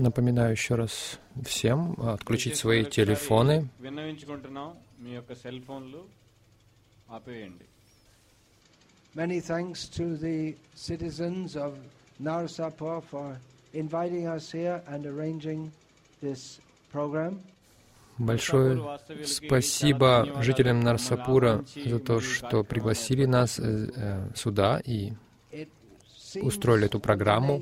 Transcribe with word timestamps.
Напоминаю 0.00 0.52
еще 0.52 0.76
раз 0.76 1.20
всем 1.44 1.94
а, 1.98 2.14
отключить 2.14 2.56
свои 2.56 2.84
телефоны. 2.86 3.68
Many 9.14 9.40
thanks 9.40 9.88
to 9.90 10.16
the 10.16 10.56
citizens 10.74 11.54
of 11.56 11.74
Narsapur 12.18 13.02
for 13.10 13.36
inviting 13.74 14.26
us 14.26 14.50
here 14.52 14.82
and 14.86 15.04
arranging 15.04 15.70
this 16.22 16.60
program. 16.90 17.42
Большое 18.16 18.98
спасибо 19.26 20.42
жителям 20.42 20.80
Нарсапура 20.80 21.64
за 21.74 21.98
то, 21.98 22.20
что 22.20 22.64
пригласили 22.64 23.26
нас 23.26 23.58
э, 23.58 23.88
э, 23.94 24.28
сюда 24.34 24.80
и 24.82 25.12
устроили 26.40 26.86
эту 26.86 27.00
программу. 27.00 27.60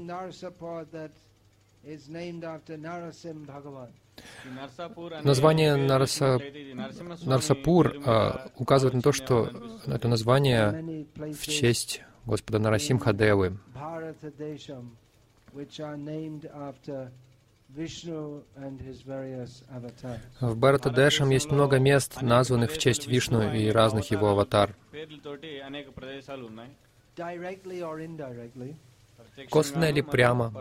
Название 5.22 5.76
Нарса... 5.76 6.38
Нарсапур 7.24 7.94
а, 8.04 8.50
указывает 8.56 8.94
на 8.94 9.02
то, 9.02 9.12
что 9.12 9.50
это 9.86 10.08
название 10.08 11.06
в 11.16 11.46
честь 11.46 12.02
Господа 12.26 12.58
Нарасимха 12.58 13.12
Девы. 13.12 13.58
В 20.40 20.56
Бхаратадешам 20.56 21.30
есть 21.30 21.50
много 21.50 21.78
мест, 21.78 22.22
названных 22.22 22.72
в 22.72 22.78
честь 22.78 23.06
Вишну 23.06 23.52
и 23.52 23.68
разных 23.68 24.10
его 24.10 24.30
аватар 24.30 24.74
косвенно 29.50 29.84
или 29.86 30.00
прямо. 30.00 30.52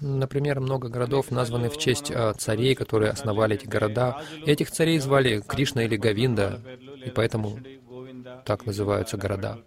Например, 0.00 0.60
много 0.60 0.88
городов 0.88 1.30
названы 1.30 1.70
в 1.70 1.78
честь 1.78 2.10
а, 2.10 2.34
царей, 2.34 2.74
которые 2.74 3.10
основали 3.12 3.54
эти 3.54 3.66
города. 3.66 4.22
И 4.44 4.50
этих 4.50 4.70
царей 4.70 4.98
звали 4.98 5.40
Кришна 5.46 5.84
или 5.84 5.96
Говинда, 5.96 6.60
и 7.04 7.10
поэтому 7.10 7.58
так 8.44 8.66
называются 8.66 9.16
города. 9.16 9.58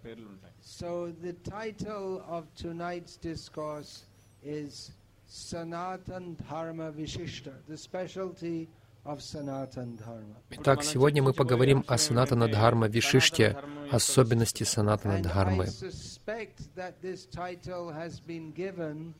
Is 4.44 4.90
Sanatan 5.32 6.36
Dharma 6.36 6.92
Vishishta, 6.92 7.54
the 7.66 7.76
specialty 7.78 8.68
Итак, 9.04 10.84
сегодня 10.84 11.24
мы 11.24 11.32
поговорим 11.32 11.84
о 11.88 11.98
Санатана 11.98 12.46
Дхарма 12.46 12.86
Вишиште, 12.86 13.56
особенности 13.90 14.62
Санатана 14.62 15.20
Дхармы. 15.20 15.66
suspect 15.66 16.72
that 16.76 16.94
this 17.02 17.26
title 17.26 17.90
has 17.90 18.20
been 18.20 18.52
given 18.52 19.12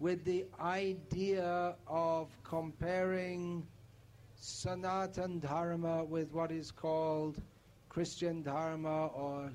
with 0.00 0.24
the 0.24 0.46
idea 0.58 1.76
of 1.86 2.28
comparing 2.42 3.66
Sanatan 4.36 5.38
Dharma 5.38 6.02
with 6.04 6.32
what 6.32 6.50
is 6.50 6.72
called 6.72 7.36
Christian 7.90 8.42
Dharma 8.42 9.08
or 9.08 9.52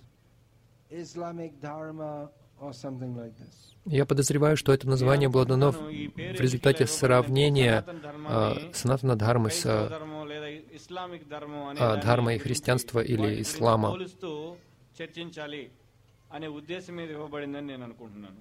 Islamic 0.91 1.59
Dharma 1.59 2.29
or 2.60 2.72
something 2.74 3.12
like 3.16 3.34
this. 3.38 3.54
Я 3.86 4.06
подозреваю, 4.06 4.56
что 4.56 4.72
это 4.72 4.88
название 4.88 5.28
было 5.28 5.44
дано 5.44 5.70
в 5.70 5.78
в 6.36 6.40
результате 6.40 6.86
сравнения 6.88 7.84
а, 8.26 8.56
Санатана 8.72 9.14
Дхармы 9.16 9.50
с 9.50 9.62
а, 9.66 9.88
ధర్మం 9.90 10.22
లేదా 10.28 10.48
ఇస్లామిక్ 10.78 11.26
ధర్మం 11.28 11.62
అనే 11.70 11.80
ఆ, 11.80 11.88
దాన్ని 11.88 12.04
ధర్మ 12.06 12.26
и 12.30 12.38
христианство 12.38 12.98
или 13.04 13.20
వాటి 13.20 13.34
గురించి 13.34 13.44
ислама. 13.46 13.88
పోలుస్తూ 13.90 14.30
చర్చించాలి 15.00 15.62
అనే 16.30 16.48
ఉద్దేశం 16.58 16.94
మీద 16.96 17.10
ఇవ్వబడిందని 17.10 17.66
నేను 17.66 17.84
అనుకుంటున్నాను 17.84 18.40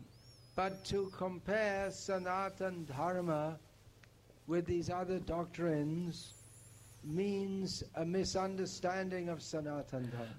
But 0.57 0.73
to 0.85 0.99
compare 1.17 1.85
Sanatan 1.99 2.75
Dharma 2.87 3.41
with 4.47 4.65
these 4.65 4.89
other 4.91 5.19
doctrines 5.35 6.15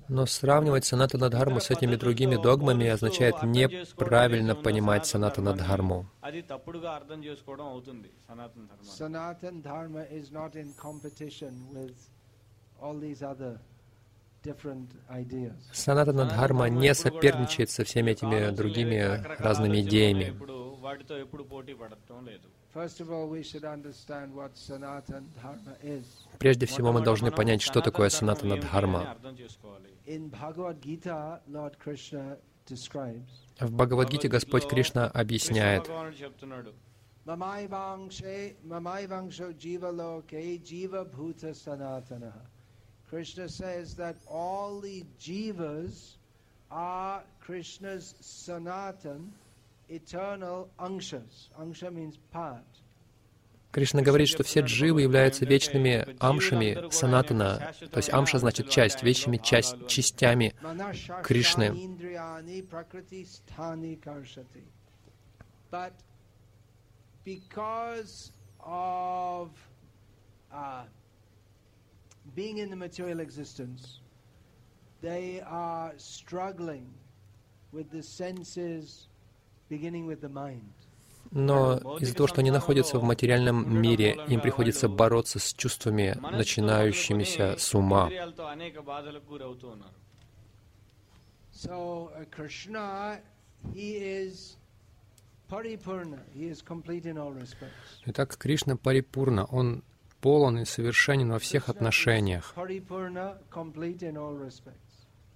но 0.10 0.26
сравнивать 0.26 0.86
санатана 0.86 1.30
дхарму 1.30 1.60
с 1.60 1.72
этими 1.72 1.96
другими 1.96 2.36
догмами 2.36 2.88
означает 2.88 3.42
неправильно 3.44 4.56
понимать 4.56 5.06
санатана 5.06 5.54
дхарму. 5.54 6.06
Санатана 15.74 16.26
дхарма 16.26 16.70
не 16.70 16.94
соперничает 16.94 17.70
со 17.70 17.84
всеми 17.84 18.12
этими 18.12 18.52
другими 18.52 19.24
разными 19.42 19.82
идеями. 19.82 20.34
First 22.72 23.02
of 23.02 23.10
all, 23.12 23.28
we 23.28 23.42
should 23.44 23.66
understand 23.66 24.34
what 24.34 24.56
Sanatan 24.56 25.28
Dharma 25.42 25.76
is. 25.84 26.28
Прежде 26.40 26.66
всего, 26.66 26.92
мы 26.92 27.02
должны 27.02 27.32
понять, 27.32 27.62
что 27.62 27.82
такое 27.82 28.10
санатана 28.10 28.58
дхарма. 28.58 29.18
В 33.60 33.72
Бхагавадгите 33.72 34.28
Господь 34.30 34.68
Кришна 34.68 35.08
объясняет, 35.08 35.90
Кришна 43.10 43.48
says 43.48 43.96
that 43.96 44.18
all 44.28 44.80
the 44.82 45.04
jivas 45.20 46.18
are 46.70 47.24
Krishna's 47.40 48.14
sanatan, 48.20 49.34
eternal 49.90 50.70
angshas. 50.80 51.50
Angsha 51.60 51.92
means 51.92 52.18
part. 52.32 52.66
Кришна 53.72 54.02
говорит, 54.02 54.28
что 54.28 54.44
все 54.44 54.62
дживы 54.62 55.04
являются 55.04 55.46
вечными 55.46 56.16
амшами 56.20 56.90
санатана, 56.92 57.74
то 57.92 57.98
есть 57.98 58.12
амша 58.12 58.40
значит 58.40 58.70
часть, 58.70 59.04
вечными 59.04 59.38
часть, 59.38 59.88
частями 59.88 60.56
uh, 75.42 75.92
struggling 75.98 76.88
with 77.72 77.90
the 77.92 78.04
senses, 78.04 79.08
beginning 79.70 80.06
with 80.06 80.22
the 80.22 80.30
mind 80.30 80.79
Но 81.31 81.59
из-за 82.01 82.15
того, 82.15 82.29
что 82.29 82.41
они 82.43 82.53
находятся 82.53 82.99
в 82.99 83.03
материальном 83.03 83.59
мире, 83.83 84.09
им 84.29 84.41
приходится 84.41 84.89
бороться 84.89 85.39
с 85.41 85.53
чувствами, 85.53 86.17
начинающимися 86.41 87.57
с 87.59 87.75
ума. 87.75 88.05
ఇంద్రియాలతో 88.09 88.45
అనేక 88.55 88.77
బాధలకు 88.93 89.27
గురవుతూ 89.35 89.67
ఉన్నారు 89.77 89.99
So 91.65 91.75
uh, 91.75 92.25
Krishna, 92.37 92.85
he 93.77 93.89
is 94.23 94.57
paripurna, 95.53 96.21
he 96.39 96.45
is 96.53 96.59
complete 96.73 97.07
in 97.13 97.17
all 97.23 97.33
respects. 97.45 97.89
Итак, 98.07 98.37
Кришна 98.43 98.77
Парипурна, 98.77 99.45
Он 99.59 99.83
полон 100.21 100.59
и 100.59 100.65
совершенен 100.65 101.31
во 101.31 101.39
всех 101.39 101.63
Krishna 101.65 101.73
is 101.73 101.77
отношениях. 101.77 102.45
Paripurna, 102.57 103.27
complete 103.61 104.03
in 104.11 104.17
all 104.25 104.37
respects. 104.49 104.81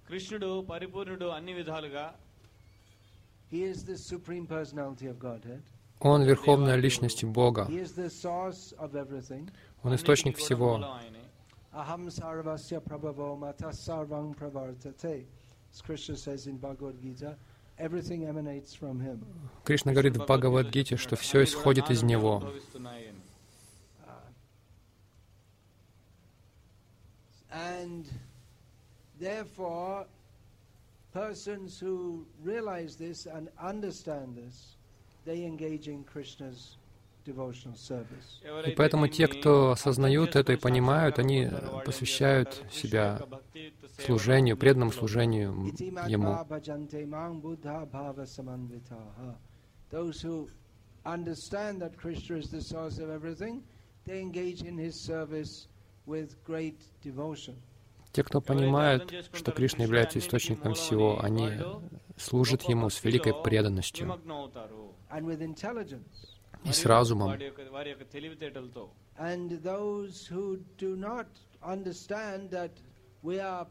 కృష్ణుడు 0.09 0.49
పరిపూర్ణుడు 0.71 1.27
అన్ని 1.37 1.53
విధాలుగా 1.59 2.05
He 3.51 3.61
is 3.71 3.77
the 3.91 3.97
supreme 4.11 4.45
personality 4.55 5.07
of 5.11 5.17
Godhead. 5.27 5.63
Он— 6.04 6.22
верховная 6.24 6.76
личность 6.76 7.24
Бога. 7.24 7.66
Он— 9.82 9.94
источник 9.96 10.36
всего. 10.36 10.98
Aham 11.72 12.08
sarvasya 12.08 12.80
prabhavo 12.80 13.36
mata 13.36 13.72
sarvam 13.72 14.34
pravartate. 14.34 15.26
As 15.72 15.80
Krishna 15.82 16.16
says 16.16 16.46
in 16.46 16.58
Bhagavad 16.58 17.00
Gita, 17.02 17.36
everything 17.78 18.26
emanates 18.26 18.74
from 18.74 19.00
him. 19.00 19.24
Кришна 19.64 19.92
говорит 19.92 20.16
в 20.16 20.24
Бхагавадгите, 20.24 20.96
что 20.96 21.16
все 21.16 21.42
исходит 21.42 21.90
из 21.90 22.02
него. 22.04 22.42
And 27.50 28.06
therefore, 29.18 30.06
persons 31.12 31.80
who 31.80 32.26
realize 32.42 32.96
this 32.96 33.26
and 33.26 33.48
understand 33.58 34.36
this, 34.36 34.76
и 38.66 38.70
поэтому 38.76 39.08
те, 39.08 39.26
кто 39.26 39.70
осознают 39.70 40.36
это 40.36 40.52
и 40.52 40.56
понимают, 40.56 41.18
они 41.18 41.48
посвящают 41.84 42.62
себя 42.70 43.22
служению, 43.98 44.56
преданному 44.58 44.92
служению 44.92 45.52
Ему. 46.06 46.32
Itimatma 46.32 46.44
bhajante 46.44 47.06
mang 47.06 47.40
buddha 47.40 47.86
bhava 47.86 48.26
samanvitaha. 48.26 49.38
Those 49.90 50.20
who 50.22 50.48
understand 51.04 51.80
that 51.80 51.96
Krishna 51.96 52.36
is 52.36 52.50
the 52.50 52.60
source 52.60 52.98
of 52.98 53.08
everything, 53.08 53.62
they 54.04 54.20
engage 54.20 54.62
in 54.62 54.76
his 54.76 55.04
service 55.06 55.68
with 56.06 56.36
great 56.44 56.76
devotion. 57.02 57.56
Те, 58.12 58.22
кто 58.22 58.40
понимают, 58.40 59.12
что 59.32 59.50
Кришна 59.50 59.84
является 59.84 60.18
источником 60.18 60.74
всего, 60.74 61.20
они 61.20 61.50
служат 62.16 62.62
Ему 62.68 62.90
с 62.90 63.02
великой 63.02 63.34
преданностью 63.42 64.20
и 66.64 66.72
с 66.72 66.84
разумом. 66.86 67.30
And 69.16 69.62
those 69.62 70.26
who 70.26 70.58
do 70.76 70.96
not 70.96 71.26
understand 71.62 72.50
that 72.50 72.72
we 73.22 73.38
are 73.38 73.66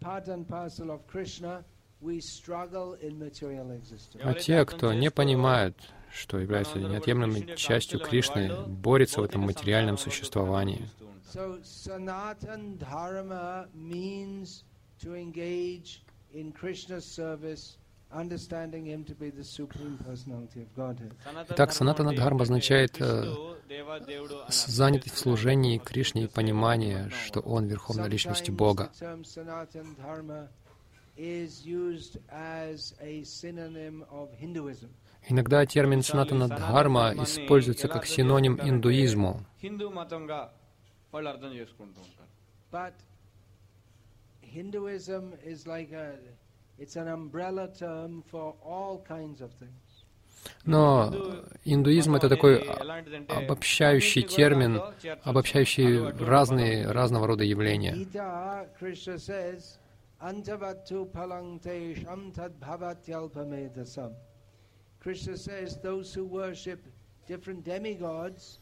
part 0.00 0.28
and 0.28 0.46
parcel 0.46 0.90
of 0.90 1.06
Krishna, 1.06 1.64
we 2.00 2.20
struggle 2.20 2.94
in 3.00 3.18
material 3.18 3.70
existence. 3.70 4.22
А 4.22 4.34
те, 4.34 4.64
кто 4.66 4.92
не 4.92 5.10
понимают, 5.10 5.76
что 6.12 6.38
является 6.38 6.78
неотъемлемой 6.78 7.56
частью 7.56 8.00
Кришны, 8.00 8.54
борется 8.66 9.22
в 9.22 9.24
этом 9.24 9.42
материальном 9.42 9.96
существовании. 9.96 10.86
So, 11.32 11.58
Sanatan 11.64 12.78
Dharma 12.78 13.66
means 13.74 14.62
to 15.00 15.16
engage 15.16 16.02
in 16.32 16.52
Krishna's 16.52 17.04
service 17.04 17.78
Итак, 21.50 21.72
санатана 21.72 22.12
дхарма 22.14 22.42
означает 22.42 22.96
э, 23.00 23.24
занят 24.48 25.04
в 25.04 25.18
служении 25.18 25.78
Кришне 25.78 26.24
и 26.24 26.28
понимание, 26.28 27.10
что 27.10 27.40
Он— 27.40 27.66
Верховная 27.66 28.08
Личность 28.08 28.50
Бога. 28.50 28.92
Иногда 35.28 35.66
термин 35.66 36.02
санатана 36.02 36.48
дхарма 36.48 37.14
используется 37.16 37.88
как 37.88 38.06
синоним 38.06 38.60
индуизму. 38.62 39.44
Hinduism 44.54 45.34
is 45.44 45.66
like 45.66 45.90
a 45.90 46.16
it's 46.77 46.95
an 46.95 47.07
umbrella 47.07 47.67
term 47.67 48.23
for 48.27 48.55
all 48.63 49.03
kinds 49.07 49.41
of 49.41 49.51
things. 49.53 50.05
Но 50.65 51.11
индуизм — 51.65 52.15
это 52.15 52.29
такой 52.29 52.59
обобщающий 53.27 54.23
термин, 54.23 54.81
обобщающий 55.23 56.11
разные, 56.11 56.89
разного 56.89 57.27
рода 57.27 57.43
явления. 57.43 57.93
Gita, 57.93 58.67
Krishna 58.79 59.19
says, 59.19 59.77
Antavattu 60.21 61.09
palang 61.11 61.61
te 61.61 61.95
sham 61.95 62.31
tad 62.31 62.59
bhavatyalpamedasam. 62.59 64.13
Krishna 65.01 65.37
says 65.37 65.77
those 65.77 66.13
who 66.13 66.25
worship 66.25 66.79
different 67.25 67.63
demigods, 67.63 68.59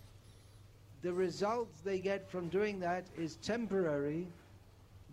the 1.01 1.11
result 1.11 1.69
they 1.83 1.99
get 1.99 2.29
from 2.29 2.47
doing 2.49 2.79
that 2.79 3.05
is 3.17 3.37
temporary. 3.37 4.27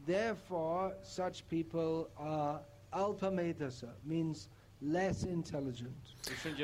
Therefore, 0.06 0.92
such 1.02 1.48
people 1.48 2.10
are 2.18 2.60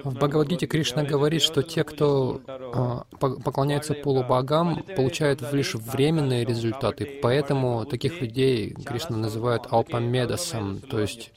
В 0.03 0.13
Бхагавадгите 0.13 0.67
Кришна 0.67 1.03
говорит, 1.03 1.41
что 1.41 1.63
те, 1.63 1.83
кто 1.83 2.41
а, 2.47 3.05
по- 3.19 3.39
поклоняются 3.41 3.93
полубогам, 3.93 4.83
получают 4.95 5.41
лишь 5.51 5.75
временные 5.75 6.45
результаты. 6.45 7.19
Поэтому 7.21 7.85
таких 7.85 8.21
людей 8.21 8.73
Кришна 8.73 9.17
называет 9.17 9.63
алпамедасом, 9.69 10.79
то 10.79 10.99
есть 10.99 11.33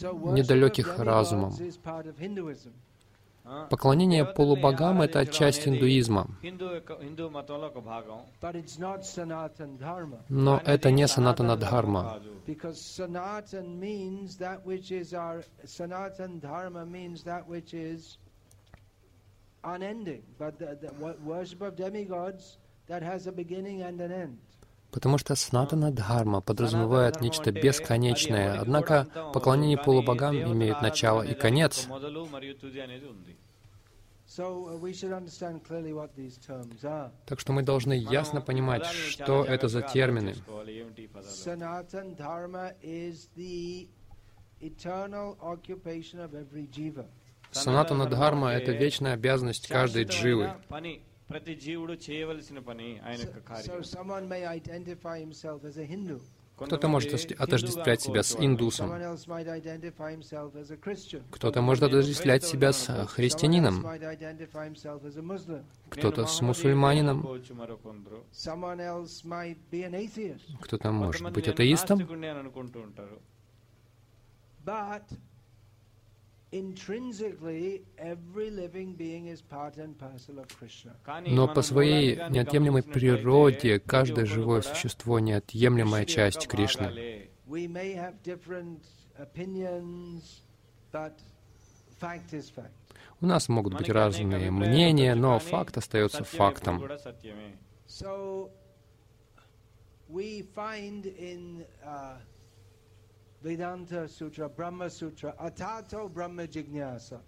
Недалеких 0.00 0.98
разумом. 0.98 1.54
Поклонение 3.70 4.24
полубогам— 4.24 5.00
это 5.02 5.26
часть 5.26 5.66
индуизма. 5.66 6.28
Но 10.28 10.62
это 10.64 10.90
не 10.90 11.08
санатана 11.08 11.56
дхарма. 11.56 12.20
Unending, 19.64 20.22
but 20.40 20.58
the, 20.58 20.74
the 20.74 20.92
worship 21.24 21.62
of 21.62 21.76
demigods 21.76 22.58
that 22.88 23.00
has 23.00 23.28
a 23.28 23.32
beginning 23.32 23.82
and 23.82 24.00
an 24.00 24.10
end. 24.10 24.38
Потому 24.92 25.16
что 25.16 25.34
санатана 25.34 25.90
дхарма 25.90 26.42
подразумевает 26.42 27.22
нечто 27.22 27.50
бесконечное, 27.50 28.60
однако 28.60 29.08
поклонение 29.32 29.78
полубогам 29.78 30.36
имеет 30.36 30.82
начало 30.82 31.22
и 31.22 31.34
конец. 31.34 31.88
Так 37.26 37.40
что 37.40 37.52
мы 37.52 37.62
должны 37.62 37.92
ясно 37.94 38.40
понимать, 38.40 38.86
что 38.86 39.44
это 39.44 39.68
за 39.68 39.82
термины. 39.82 40.34
Санатана 47.50 48.06
Дхарма— 48.06 48.48
это 48.52 48.72
вечная 48.72 49.12
обязанность 49.14 49.68
каждой 49.68 50.04
дживы. 50.04 50.54
శాశ్వతమైన 51.31 51.31
పని 51.31 51.31
ప్రతి 51.31 51.53
జీవుడు 51.65 51.93
చేయవలసిన 52.07 52.59
పని 52.59 52.99
ఆయన 53.07 53.21
So, 53.21 53.27
యొక్క 53.27 53.39
so 53.39 53.47
కార్యం 53.49 53.83
someone 53.83 54.25
may 54.29 54.41
identify 54.59 55.15
himself 55.25 55.59
as 55.63 55.77
a 55.77 55.87
Hindu. 55.93 56.17
Кто-то 56.57 56.87
может 56.87 57.13
ос- 57.13 57.25
отождествлять 57.45 58.01
себя 58.01 58.21
с 58.23 58.35
индусом, 58.35 58.87
Someone 58.89 59.01
else 59.01 59.27
might 59.27 59.47
identify 59.47 60.09
himself 60.17 60.55
as 60.55 60.71
a 60.71 60.77
Christian. 60.85 61.21
кто-то 61.31 61.61
может 61.61 61.83
отождествлять 61.83 62.43
себя 62.43 62.71
с 62.71 62.81
э, 62.81 62.85
Someone 62.85 63.01
else 63.01 63.13
христианином, 63.15 63.75
might 63.85 64.03
identify 64.17 64.63
himself 64.71 65.05
as 65.05 65.17
a 65.17 65.21
Muslim. 65.21 65.61
кто-то 65.89 66.25
с 66.25 66.41
мусульманином, 66.41 67.17
అనుకోవచ్చు 67.19 67.53
మరొకొందరు 67.53 68.23
Someone 68.47 68.79
else 68.93 69.23
might 69.25 69.59
be 69.71 69.83
an 69.83 69.93
atheist. 69.93 70.47
кто-то 70.61 70.91
может 70.91 71.21
కొంతమంది 71.21 71.35
быть 71.37 71.47
నేను 71.47 71.53
атеистом, 71.53 71.97
Но 81.26 81.48
по 81.48 81.62
своей 81.62 82.16
неотъемлемой 82.28 82.82
природе 82.82 83.78
каждое 83.78 84.26
живое 84.26 84.60
существо— 84.60 85.18
неотъемлемая 85.20 86.04
часть 86.04 86.46
Кришны. 86.46 87.30
У 93.20 93.26
нас 93.26 93.48
могут 93.48 93.74
быть 93.74 93.88
разные 93.88 94.50
мнения, 94.50 95.14
но 95.14 95.38
факт 95.38 95.78
остается 95.78 96.24
фактом. 96.24 96.82
We 100.08 100.42
find 100.54 101.06
in, 101.06 101.64
uh, 101.82 102.18
Vedanta 103.42 104.06
Sutra, 104.06 104.48
Brahma 104.48 104.88
Sutra, 104.88 105.34
Atato 105.36 106.08
Brahma 106.08 106.46
Jignyasa. 106.46 107.20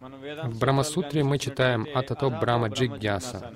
В 0.00 0.58
Брамасутре 0.58 1.22
мы 1.24 1.38
читаем 1.38 1.86
Атато 1.94 2.28
Брахма 2.28 2.68
Джигняса. 2.68 3.52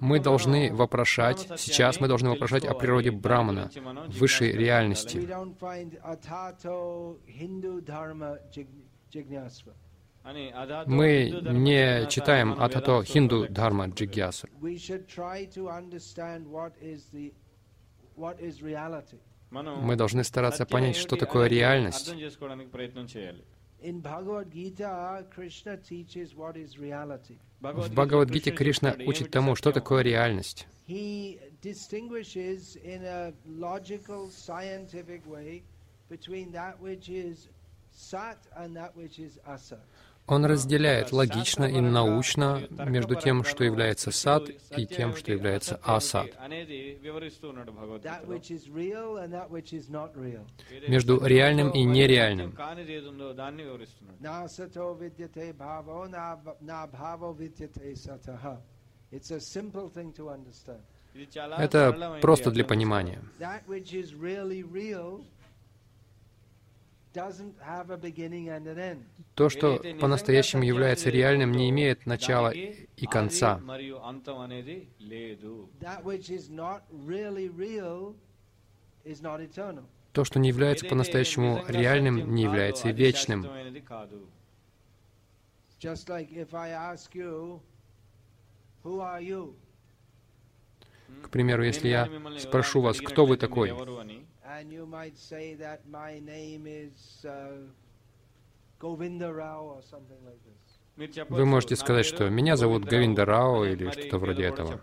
Мы 0.00 0.20
должны 0.20 0.72
вопрошать, 0.72 1.48
сейчас 1.56 1.98
мы 1.98 2.06
должны 2.06 2.28
вопрошать 2.28 2.64
о 2.64 2.74
природе 2.74 3.10
Брамана, 3.10 3.70
высшей 4.08 4.52
реальности. 4.52 5.18
Мы 10.86 11.30
не 11.52 12.06
читаем 12.08 12.52
Атато 12.60 13.02
Хинду 13.02 13.46
Дхарма 13.48 13.86
Джигьясу. 13.88 14.46
Мы 19.50 19.96
должны 19.96 20.24
стараться 20.24 20.66
понять, 20.66 20.96
что 20.96 21.16
такое 21.16 21.48
реальность. 21.48 22.12
В 27.60 27.92
Бхагавадгите 27.92 28.50
Кришна 28.50 28.96
учит 29.06 29.30
тому, 29.30 29.54
что 29.54 29.72
такое 29.72 30.02
реальность. 30.02 30.66
Он 40.28 40.44
разделяет 40.44 41.12
логично 41.12 41.64
и 41.64 41.80
научно 41.80 42.62
между 42.70 43.14
тем, 43.14 43.44
что 43.44 43.64
является 43.64 44.10
сад, 44.10 44.48
и 44.76 44.86
тем, 44.86 45.16
что 45.16 45.32
является 45.32 45.80
асад. 45.82 46.26
Между 50.86 51.24
реальным 51.24 51.70
и 51.70 51.82
нереальным. 51.84 52.54
Это 61.58 62.18
просто 62.20 62.50
для 62.50 62.64
понимания. 62.64 63.22
То, 69.34 69.48
что 69.48 69.80
по-настоящему 70.00 70.62
является 70.62 71.10
реальным, 71.10 71.52
не 71.52 71.70
имеет 71.70 72.06
начала 72.06 72.50
и 72.50 73.06
конца. 73.06 73.60
То, 80.12 80.24
что 80.24 80.38
не 80.38 80.48
является 80.48 80.86
по-настоящему 80.86 81.64
реальным, 81.68 82.34
не 82.34 82.42
является 82.42 82.88
и 82.88 82.92
вечным. 82.92 83.46
К 91.22 91.30
примеру, 91.30 91.64
если 91.64 91.88
я 91.88 92.08
спрошу 92.38 92.80
вас, 92.80 93.00
кто 93.00 93.26
вы 93.26 93.36
такой, 93.36 93.72
and 94.48 94.72
you 94.72 94.86
might 94.86 95.16
say 95.16 95.54
that 95.54 95.80
my 95.90 96.18
name 96.20 96.66
is 96.66 97.24
uh, 97.26 97.32
Govinda 98.78 99.32
Rao 99.32 99.62
or 99.76 99.82
something 99.82 100.18
like 100.24 100.40
this. 100.44 100.54
Вы 101.28 101.44
можете 101.46 101.76
сказать, 101.76 102.06
что 102.06 102.28
меня 102.28 102.56
зовут 102.56 102.84
Гавинда 102.84 103.24
Рао 103.24 103.64
или 103.64 103.88
что-то 103.88 104.18
вроде 104.18 104.46
этого. 104.46 104.80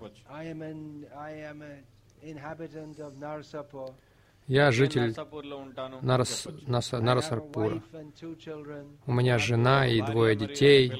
Я 4.47 4.71
житель 4.71 5.13
Нарас, 6.01 6.47
Нарасарпура. 6.65 7.83
У 9.05 9.11
меня 9.11 9.37
жена 9.37 9.87
и 9.87 10.01
двое 10.01 10.37
детей. 10.37 10.93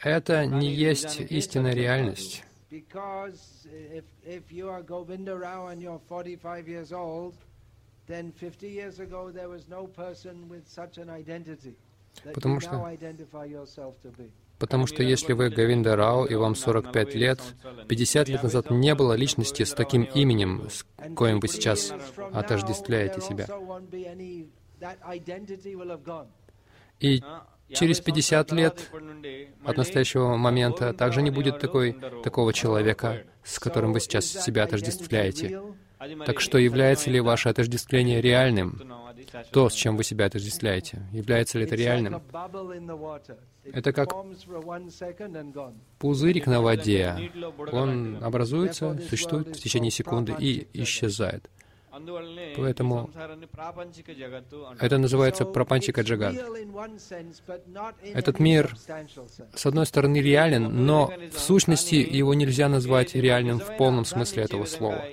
Это 0.00 0.46
не 0.46 0.72
есть 0.72 1.20
истинная 1.20 1.74
реальность 1.74 2.44
because 2.72 3.68
if 3.70 4.04
if 4.24 4.50
you 4.50 4.70
are 4.70 4.82
Govinda 4.82 5.36
Rao 5.36 5.66
and 5.68 5.80
you're 5.82 6.00
45 6.08 6.66
years 6.66 6.90
old, 6.92 7.34
then 8.06 8.32
50 8.32 8.66
years 8.66 8.98
ago 8.98 9.30
there 9.30 9.48
was 9.48 9.68
no 9.68 9.86
person 9.86 10.48
with 10.48 10.66
such 10.66 10.96
an 10.96 11.10
identity 11.10 11.76
that 12.24 12.32
Потому 12.34 12.54
you 12.54 12.60
что- 12.60 12.72
now 12.78 12.86
identify 12.86 13.44
yourself 13.44 13.94
to 14.02 14.10
be. 14.16 14.30
Потому 14.58 14.86
что 14.86 15.02
если 15.02 15.32
вы 15.32 15.50
Говинда 15.50 15.96
Рао 15.96 16.24
и 16.24 16.36
вам 16.36 16.54
45 16.54 17.16
лет, 17.16 17.40
50 17.88 18.28
лет 18.28 18.44
назад 18.44 18.70
не 18.70 18.94
было 18.94 19.14
личности 19.14 19.64
с 19.64 19.74
таким 19.74 20.04
именем, 20.04 20.68
с 20.70 20.84
And 20.98 21.14
коим 21.14 21.40
вы 21.40 21.48
50 21.48 21.56
сейчас 21.56 21.92
отождествляете 22.32 23.20
there 23.20 23.28
себя. 23.28 23.46
И 27.00 27.20
через 27.74 28.00
50 28.00 28.52
лет 28.52 28.90
от 29.64 29.76
настоящего 29.76 30.36
момента 30.36 30.92
также 30.92 31.22
не 31.22 31.30
будет 31.30 31.58
такой, 31.58 31.96
такого 32.22 32.52
человека, 32.52 33.22
с 33.44 33.58
которым 33.58 33.92
вы 33.92 34.00
сейчас 34.00 34.26
себя 34.26 34.64
отождествляете. 34.64 35.60
Так 36.26 36.40
что 36.40 36.58
является 36.58 37.10
ли 37.10 37.20
ваше 37.20 37.48
отождествление 37.48 38.20
реальным? 38.20 38.80
То, 39.52 39.68
с 39.68 39.74
чем 39.74 39.96
вы 39.96 40.04
себя 40.04 40.26
отождествляете, 40.26 41.02
является 41.12 41.58
ли 41.58 41.64
это 41.64 41.76
реальным? 41.76 42.22
Это 43.64 43.92
как 43.92 44.12
пузырик 45.98 46.46
на 46.46 46.60
воде. 46.60 47.30
Он 47.70 48.18
образуется, 48.22 48.98
существует 49.08 49.56
в 49.56 49.60
течение 49.60 49.90
секунды 49.90 50.34
и 50.38 50.66
исчезает. 50.72 51.48
Поэтому 52.56 53.10
это 54.80 54.98
называется 54.98 55.44
прапанчика 55.44 56.00
джагат. 56.00 56.34
Этот 58.02 58.38
мир, 58.38 58.74
с 59.54 59.66
одной 59.66 59.84
стороны, 59.86 60.16
реален, 60.18 60.86
но 60.86 61.12
в 61.32 61.38
сущности 61.38 61.96
его 61.96 62.32
нельзя 62.32 62.68
назвать 62.68 63.14
реальным 63.14 63.58
в 63.58 63.76
полном 63.76 64.06
смысле 64.06 64.44
этого 64.44 64.64
слова. 64.64 65.04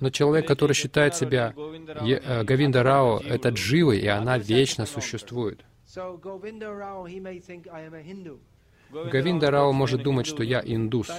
Но 0.00 0.10
человек, 0.10 0.46
который 0.48 0.72
считает 0.74 1.14
себя 1.14 1.54
Говинда 1.56 2.78
э, 2.80 2.82
Рао, 2.82 3.20
это 3.20 3.50
дживы, 3.50 3.98
и 3.98 4.06
она 4.08 4.36
вечно 4.38 4.84
существует. 4.84 5.64
Говинда 8.90 9.50
Рао 9.50 9.72
может 9.72 10.02
думать, 10.02 10.26
что 10.26 10.42
я 10.42 10.62
индус, 10.64 11.10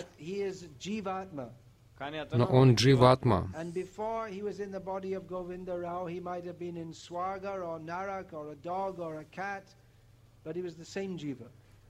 но 2.32 2.46
он 2.46 2.76
дживатма. 2.76 3.52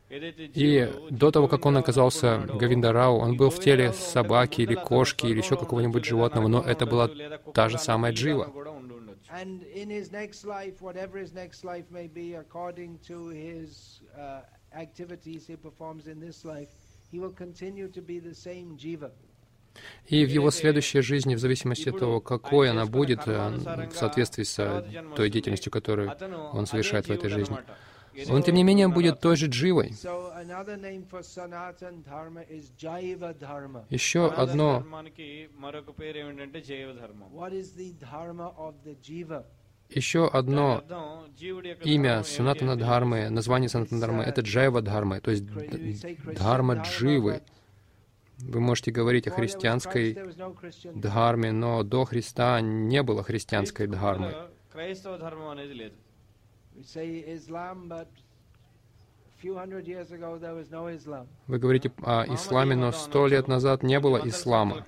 И 0.10 0.90
до 1.12 1.32
того, 1.32 1.48
как 1.50 1.66
он 1.66 1.78
оказался 1.78 2.40
Гавиндарау, 2.60 3.18
он 3.18 3.36
был 3.36 3.50
в 3.50 3.60
теле 3.60 3.92
собаки 3.92 4.62
или 4.62 4.76
кошки 4.76 5.26
или 5.26 5.40
еще 5.40 5.58
какого-нибудь 5.58 6.06
животного, 6.06 6.48
но 6.48 6.62
это 6.62 6.86
была 6.86 7.10
та 7.54 7.68
же 7.68 7.78
самая 7.78 8.14
джива 8.14 8.50
and 9.40 9.64
in 9.82 9.90
his 9.90 10.12
next 10.12 10.46
life, 10.46 10.82
whatever 10.82 11.18
his 11.18 11.34
next 11.34 11.64
life 11.64 11.86
may 11.92 12.08
be, 12.08 12.36
according 12.36 13.00
to 13.10 13.18
his 13.28 14.02
uh, 14.18 14.42
activities 14.74 15.48
he 15.48 15.56
performs 15.56 16.08
in 16.08 16.20
this 16.20 16.46
life, 16.46 16.70
he 17.12 17.20
will 17.20 17.36
continue 17.46 17.88
to 17.98 18.02
be 18.02 18.20
the 18.20 18.36
same 18.36 18.78
jiva. 18.78 19.12
И 20.08 20.26
в 20.26 20.30
его 20.30 20.50
следующей 20.50 21.02
жизни, 21.02 21.36
в 21.36 21.40
зависимости 21.40 21.90
от 21.90 22.00
того, 22.00 22.20
какой 22.20 22.72
она 22.72 22.88
будет, 22.88 23.28
в 23.28 23.92
соответствии 23.94 24.44
с 24.44 24.56
той 25.16 25.30
деятельностью, 25.30 25.72
которую 25.72 26.12
он 26.54 26.66
совершает 26.66 27.08
в 27.08 27.12
этой 27.12 27.30
жизни, 27.30 27.58
он, 28.30 28.44
тем 28.44 28.56
не 28.56 28.64
менее, 28.64 28.88
будет 28.88 29.20
той 29.20 29.36
же 29.36 29.48
дживой. 29.48 29.94
Еще 33.90 34.28
одно. 34.28 34.84
еще 39.90 40.28
одно 40.28 40.84
имя 41.84 42.24
Санатана 42.24 42.76
Дхармы, 42.76 43.30
название 43.30 43.70
Санатана 43.70 44.02
Дхармы— 44.02 44.24
это 44.26 44.42
Джайва 44.42 44.82
Дхармы, 44.82 45.22
то 45.22 45.32
есть 45.32 45.46
Дхарма 45.46 46.76
Дживы. 46.76 47.42
Вы 48.40 48.60
можете 48.60 48.92
говорить 48.92 49.28
о 49.28 49.32
христианской 49.32 50.18
Дхарме, 50.94 51.52
но 51.52 51.84
до 51.84 52.06
Христа 52.06 52.62
не 52.62 53.02
было 53.02 53.24
христианской 53.24 53.88
Дхармы. 53.88 54.36
Вы 61.48 61.60
говорите 61.60 61.92
о 62.02 62.26
исламе, 62.34 62.76
но 62.76 62.92
сто 62.92 63.28
лет 63.28 63.48
назад 63.48 63.84
не 63.84 64.00
было 64.00 64.22
ислама. 64.28 64.84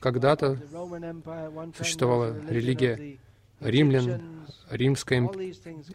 Когда-то 0.00 0.58
существовала 1.76 2.38
религия 2.48 3.18
римлян, 3.60 4.46
Римская 4.70 5.20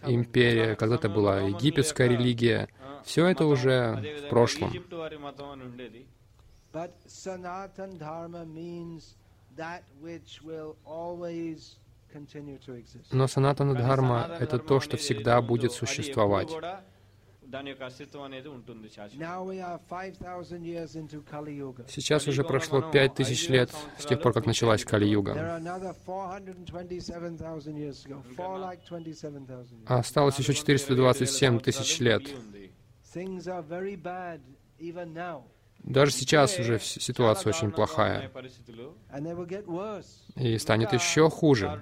империя, 0.06 0.76
когда-то 0.76 1.10
была 1.10 1.42
египетская 1.42 2.08
религия. 2.08 2.68
Все 3.04 3.28
это 3.28 3.46
уже 3.46 4.24
в 4.26 4.30
прошлом. 4.30 4.72
Но 13.12 13.28
саната 13.28 13.64
надхарма— 13.64 14.38
это 14.40 14.60
то, 14.60 14.80
что 14.80 14.98
всегда 14.98 15.42
будет 15.42 15.72
существовать. 15.72 16.50
Сейчас 21.88 22.28
уже 22.28 22.44
прошло 22.44 22.82
пять 22.82 23.16
тысяч 23.16 23.50
лет 23.50 23.72
с 23.98 24.06
тех 24.06 24.22
пор, 24.22 24.34
как 24.34 24.46
началась 24.46 24.86
Кали-юга. 24.86 25.60
А 29.86 30.00
осталось 30.00 30.40
еще 30.40 30.54
427 30.54 31.60
тысяч 31.60 32.00
лет. 32.00 32.24
Даже 35.84 36.12
сейчас 36.12 36.60
уже 36.60 36.80
ситуация 36.80 37.50
очень 37.50 37.72
плохая. 37.72 38.32
И 40.36 40.58
станет 40.58 40.94
еще 40.94 41.30
хуже. 41.30 41.82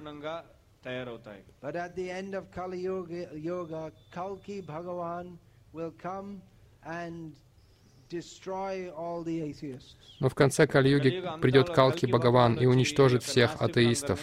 Но 10.20 10.30
в 10.30 10.36
конце 10.36 10.66
Кали-юги 10.66 11.24
придет 11.42 11.70
Калки 11.70 12.06
Бхагаван 12.06 12.56
и 12.56 12.66
уничтожит 12.66 13.24
всех 13.24 13.62
атеистов. 13.62 14.20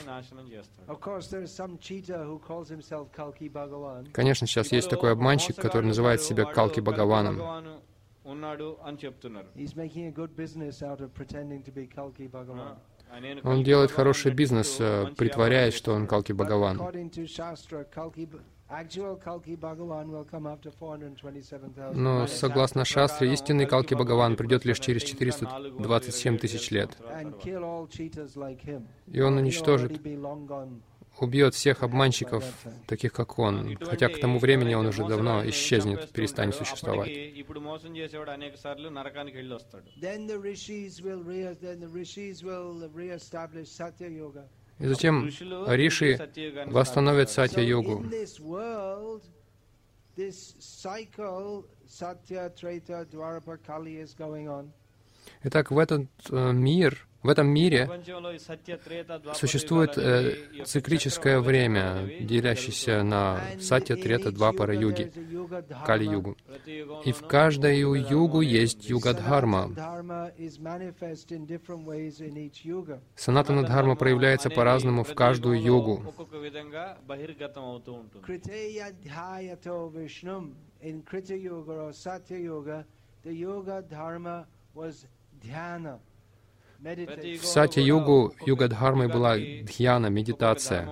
Конечно, 4.13 4.47
сейчас 4.47 4.73
есть 4.73 4.91
такой 4.91 5.13
обманщик, 5.13 5.57
который 5.57 5.87
называет 5.87 6.23
себя 6.23 6.45
Калки 6.47 6.81
Бхагаваном. 6.81 7.83
భగవాను 8.26 8.32
ఉన్నాడు 8.34 8.68
అని 8.88 8.98
చెప్తున్నారు 9.04 9.48
He's 9.62 9.76
making 9.84 10.06
a 10.12 10.16
good 10.22 10.34
business 10.42 10.76
out 10.90 11.00
of 11.06 11.10
pretending 11.20 11.62
to 11.68 11.72
be 11.78 11.84
Kalki 11.98 12.28
Bhagavan. 12.36 12.72
ఆ, 13.14 13.20
నేను 13.26 13.40
Он 13.42 13.46
కలికి 13.52 13.66
делает 13.70 13.90
భగవాను 13.92 13.98
хороший 14.00 14.30
అని 14.32 14.38
бизнес, 14.42 14.70
చెప్తూ 14.72 14.86
э, 14.90 15.04
మంచి 15.06 15.18
притворяясь, 15.22 15.74
వ్యాపారం 15.76 15.82
что 15.82 15.90
он 15.98 16.04
Калки 16.14 16.34
But 16.34 16.38
Бхагаван. 16.40 16.76
according 16.78 17.10
to 17.18 17.22
Shastra, 17.36 17.80
Kalki, 17.98 18.26
Bh- 18.34 18.44
actual 18.82 19.14
Kalki 19.26 19.56
Bhagavan 19.66 20.06
will 20.14 20.28
come 20.34 20.46
after 20.54 20.70
427,000. 20.72 21.96
Но 22.06 22.14
согласно 22.44 22.84
Шастре, 22.94 23.26
истинный 23.36 23.68
Калки 23.74 23.94
Бхагаван 23.96 24.36
придет 24.42 24.62
лишь 24.70 24.80
через 24.86 25.04
427 25.10 26.38
тысяч 26.44 26.66
лет. 26.78 26.92
and 27.20 27.30
kill 27.46 27.64
all 27.72 27.84
cheaters 27.98 28.32
like 28.46 28.62
him. 28.72 28.82
И 29.18 29.20
он 29.28 29.34
He'll 29.34 29.42
уничтожит, 29.44 29.92
убьет 31.23 31.55
всех 31.55 31.83
обманщиков, 31.83 32.45
таких 32.87 33.13
как 33.13 33.39
он, 33.39 33.77
хотя 33.81 34.09
к 34.09 34.19
тому 34.19 34.39
времени 34.39 34.75
он 34.75 34.87
уже 34.87 35.07
давно 35.07 35.49
исчезнет, 35.49 36.11
перестанет 36.13 36.55
существовать. 36.55 37.09
И 44.79 44.87
затем 44.87 45.29
риши 45.69 46.19
восстановят 46.67 47.31
сатья-йогу. 47.31 48.05
This 50.17 50.55
cycle, 50.61 51.67
Satya, 51.87 52.49
Treta, 52.57 53.05
is 53.05 54.15
going 54.15 54.49
on. 54.49 54.73
Итак, 55.43 55.71
в 55.71 55.79
этот 55.79 56.09
э, 56.31 56.53
мир, 56.53 57.07
в 57.23 57.29
этом 57.29 57.49
мире 57.49 57.91
существует 59.35 59.99
э, 59.99 60.35
циклическое 60.65 61.41
время, 61.41 62.09
делящееся 62.21 63.03
на 63.03 63.41
сатья, 63.61 63.97
трета, 63.97 64.31
двапара, 64.33 64.75
юги, 64.75 65.13
кали-югу. 65.85 66.37
И 67.05 67.13
в 67.13 67.27
каждой 67.27 67.79
югу 67.79 68.41
есть 68.43 68.89
юга-дхарма. 68.89 69.71
Санатана 73.17 73.63
дхарма 73.65 73.97
проявляется 73.97 74.51
по-разному 74.51 75.03
в 75.05 75.15
каждую 75.15 75.61
югу. 75.61 76.03
The 83.27 83.33
yoga 83.33 83.83
dharma 83.83 84.47
was 84.73 85.05
в 86.79 87.45
сати-югу, 87.45 88.35
юга-дхармой 88.47 89.09
была 89.09 89.37
дхьяна, 89.39 90.07
медитация. 90.09 90.89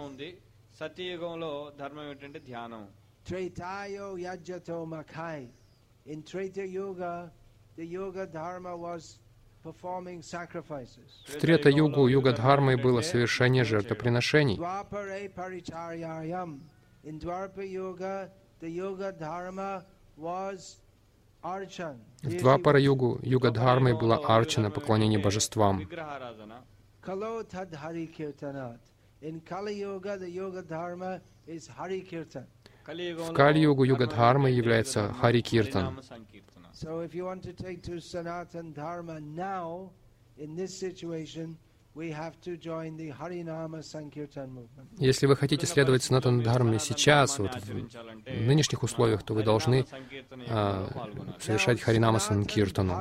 В 11.27 11.39
Трета-югу 11.41 12.07
юга 12.07 12.33
Дхармой 12.33 12.77
было 12.77 13.01
совершение 13.01 13.65
жертвоприношений. 13.65 14.59
В 21.45 22.39
два 22.39 22.57
пара 22.59 22.81
югу, 22.81 23.21
юга 23.23 23.51
дхармы 23.51 23.95
была 23.95 24.17
арчана, 24.17 24.71
поклонение 24.71 25.19
божествам. 25.19 25.87
В 32.87 33.33
Кали-йогу 33.35 33.85
юга 33.85 34.07
Дхармы 34.07 34.51
является 34.51 35.13
Хари 35.21 35.41
Киртан. 35.43 36.01
So 36.73 37.03
if 37.03 37.15
you 37.15 37.25
want 37.25 37.43
to 37.43 37.53
take 37.53 37.83
to 37.83 38.01
Sanatan 38.01 38.73
Dharma 38.73 39.21
now, 39.21 39.91
in 40.39 40.57
this 40.57 40.77
situation, 40.77 41.57
если 44.99 45.27
вы 45.27 45.37
хотите 45.37 45.67
следовать 45.67 46.03
Санатан 46.03 46.43
Дхарме 46.43 46.81
сейчас, 46.81 47.39
вот 47.39 47.55
в 47.55 48.47
нынешних 48.47 48.83
условиях, 48.83 49.23
то 49.23 49.35
вы 49.35 49.45
должны 49.45 49.87
а, 50.49 50.89
совершать 51.41 51.81
Харинама 51.81 52.19
Санкиртану. 52.19 52.93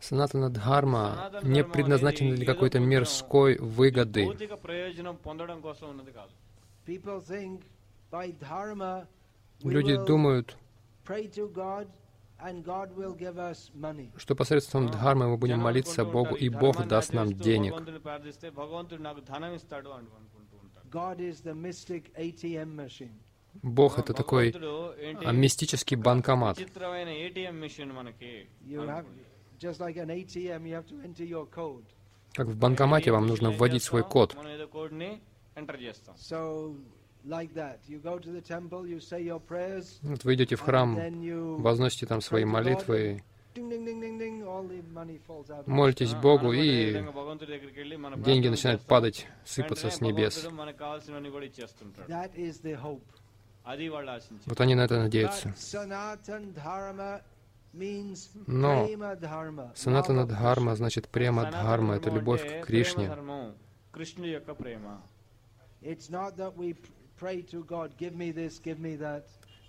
Санатана 0.00 0.48
Дхарма 0.48 1.30
не 1.42 1.64
предназначена 1.64 2.34
для 2.34 2.46
какой-то 2.46 2.80
мирской 2.80 3.58
выгоды. 3.58 4.26
Люди 9.62 9.96
думают, 10.06 10.56
что 14.16 14.34
посредством 14.34 14.88
дхармы 14.90 15.28
мы 15.28 15.36
будем 15.36 15.58
молиться 15.58 16.04
Богу, 16.04 16.36
и 16.36 16.48
Бог 16.48 16.86
даст 16.86 17.12
нам 17.12 17.32
денег. 17.32 17.74
Бог— 23.62 23.98
это 24.00 24.14
такой 24.14 24.54
а, 25.24 25.32
мистический 25.32 25.96
банкомат. 25.96 26.58
Как 32.32 32.46
в 32.46 32.56
банкомате 32.56 33.10
вам 33.10 33.26
нужно 33.26 33.50
вводить 33.50 33.82
свой 33.82 34.04
код. 34.04 34.36
Вот 40.02 40.24
вы 40.24 40.34
идете 40.34 40.56
в 40.56 40.60
храм, 40.60 40.96
возносите 41.60 42.06
там 42.06 42.20
свои 42.20 42.44
молитвы, 42.44 43.22
молитесь 45.66 46.14
Богу, 46.14 46.52
и 46.52 47.04
деньги 48.18 48.48
начинают 48.48 48.82
падать, 48.82 49.26
сыпаться 49.44 49.90
с 49.90 50.00
небес. 50.00 50.46
Вот 54.46 54.60
они 54.60 54.74
на 54.74 54.80
это 54.82 54.98
надеются. 54.98 55.54
Но 58.46 58.88
санатана 59.74 60.26
дхарма 60.26 60.76
значит 60.76 61.08
према 61.08 61.50
дхарма, 61.50 61.96
это 61.96 62.10
любовь 62.10 62.42
к 62.62 62.66
Кришне. 62.66 63.10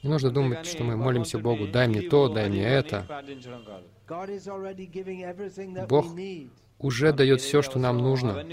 Не 0.02 0.10
нужно 0.10 0.32
думать, 0.32 0.66
что 0.66 0.84
мы 0.84 0.96
молимся 0.96 1.40
Богу, 1.40 1.68
дай 1.68 1.88
мне 1.88 2.02
то, 2.02 2.30
дай 2.30 2.50
мне 2.50 2.64
это. 2.64 3.06
Бог 5.88 6.06
уже 6.80 7.14
дает 7.14 7.42
все, 7.42 7.62
что 7.62 7.80
нам 7.80 7.98
нужно. 7.98 8.44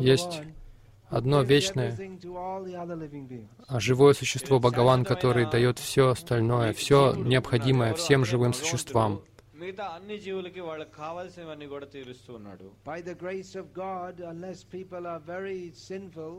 Есть 0.00 0.42
одно 1.09 1.37
gives 1.43 1.49
вечное, 1.53 1.89
everything 1.91 2.15
to 2.25 2.31
all 2.43 2.61
the 2.69 2.75
other 2.83 2.97
living 3.03 3.25
beings. 3.31 3.49
а 3.67 3.79
живое 3.79 4.13
существо 4.13 4.59
Бхагаван, 4.59 5.03
который 5.05 5.45
дает 5.49 5.77
все 5.79 6.09
остальное, 6.09 6.73
все 6.73 7.13
необходимое 7.15 7.93
всем 7.93 8.23
живым 8.25 8.53
существам. 8.53 9.21
మిగతా 9.63 9.85
అన్ని 9.97 10.15
జీవులకి 10.23 10.61
వాళ్ళకి 10.69 10.91
కావాల్సినవన్నీ 11.03 11.67
కూడా 11.73 11.85
తీరుస్తూ 11.95 12.31
ఉన్నాడు 12.39 12.65
By 12.91 12.99
the 13.09 13.15
grace 13.23 13.51
of 13.61 13.65
God, 13.85 14.13
unless 14.33 14.59
people 14.77 15.03
are 15.13 15.21
very 15.35 15.61
sinful, 15.89 16.33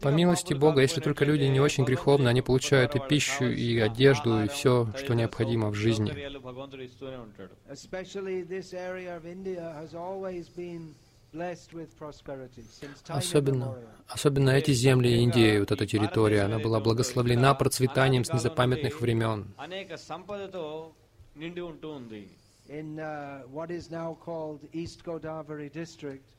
по 0.00 0.08
милости 0.08 0.54
Бога, 0.54 0.82
если 0.82 1.00
только 1.00 1.24
люди 1.24 1.44
не 1.44 1.60
очень 1.60 1.84
греховны, 1.84 2.28
они 2.28 2.42
получают 2.42 2.94
и 2.94 3.00
пищу, 3.00 3.44
и 3.44 3.78
одежду, 3.78 4.44
и 4.44 4.48
все, 4.48 4.86
что 4.96 5.14
необходимо 5.14 5.70
в 5.70 5.74
жизни. 5.74 6.12
Особенно, 13.08 13.78
особенно 14.06 14.50
эти 14.50 14.70
земли 14.70 15.08
Индии, 15.22 15.58
вот 15.58 15.72
эта 15.72 15.86
территория, 15.86 16.42
она 16.42 16.58
была 16.58 16.80
благословлена 16.80 17.54
процветанием 17.54 18.24
с 18.24 18.32
незапамятных 18.32 19.00
времен. 19.00 19.46
in 22.68 23.00
uh, 23.00 23.40
what 23.50 23.70
is 23.70 23.90
now 23.90 24.16
called 24.20 24.60
East 24.72 25.04
Godavari 25.04 25.72
district. 25.72 26.34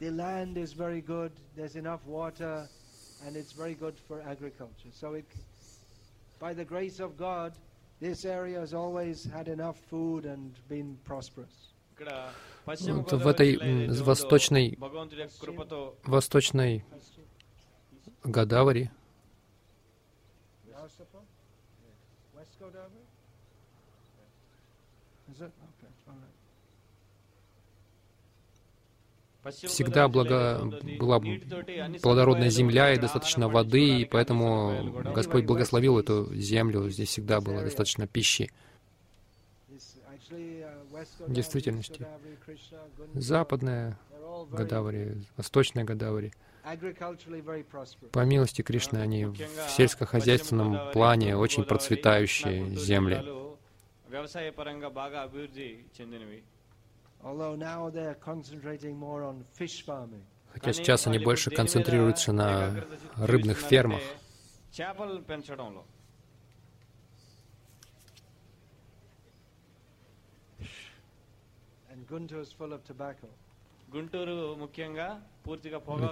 The 0.00 0.10
land 0.10 0.56
is 0.56 0.72
very 0.72 1.00
good, 1.00 1.32
there's 1.56 1.76
enough 1.76 2.04
water, 2.06 2.68
and 3.24 3.36
it's 3.36 3.52
very 3.52 3.74
good 3.74 3.94
for 4.08 4.20
agriculture. 4.22 4.90
So, 4.92 5.14
it, 5.14 5.26
by 6.40 6.52
the 6.52 6.64
grace 6.64 7.00
of 7.00 7.16
God, 7.16 7.52
this 8.00 8.24
area 8.24 8.60
has 8.60 8.74
always 8.74 9.24
had 9.24 9.48
enough 9.48 9.78
food 9.90 10.24
and 10.26 10.52
been 10.68 10.98
prosperous. 11.04 11.70
Вот 12.66 13.12
в 13.12 13.28
этой 13.28 13.56
восточной, 14.02 14.76
восточной 16.04 16.82
всегда 29.52 30.08
благо... 30.08 30.60
была 30.98 31.20
плодородная 32.02 32.50
земля 32.50 32.92
и 32.92 32.98
достаточно 32.98 33.48
воды, 33.48 34.00
и 34.00 34.04
поэтому 34.04 35.02
Господь 35.14 35.44
благословил 35.44 35.98
эту 35.98 36.34
землю, 36.34 36.88
здесь 36.90 37.08
всегда 37.08 37.40
было 37.40 37.62
достаточно 37.62 38.06
пищи. 38.06 38.50
В 41.20 41.32
действительности, 41.32 42.06
западная 43.14 43.98
Гадаври, 44.50 45.22
восточная 45.36 45.84
Гадаври, 45.84 46.32
по 48.12 48.24
милости 48.24 48.62
Кришны, 48.62 48.98
они 48.98 49.26
в 49.26 49.36
сельскохозяйственном 49.76 50.92
плане 50.92 51.36
очень 51.36 51.64
процветающие 51.64 52.70
земли. 52.70 53.22
Хотя 60.52 60.72
сейчас 60.74 61.06
они 61.06 61.18
больше 61.18 61.50
концентрируются 61.50 62.32
на 62.32 62.84
рыбных 63.16 63.58
фермах. 63.60 64.02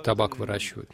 И 0.01 0.03
табак 0.03 0.38
выращивают. 0.38 0.90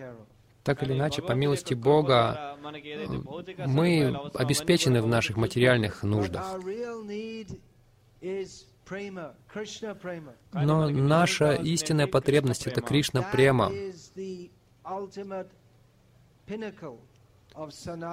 Our. 0.00 0.26
Так 0.64 0.82
или 0.82 0.94
иначе, 0.94 1.20
по 1.20 1.32
милости 1.32 1.74
Бога, 1.74 2.56
мы 3.66 4.16
обеспечены 4.34 5.02
в 5.02 5.06
наших 5.06 5.36
материальных 5.36 6.02
нуждах. 6.02 6.56
Но 10.52 10.88
наша 10.88 11.54
истинная 11.54 12.06
потребность— 12.06 12.66
это 12.66 12.80
Кришна 12.80 13.22
Према. 13.22 13.70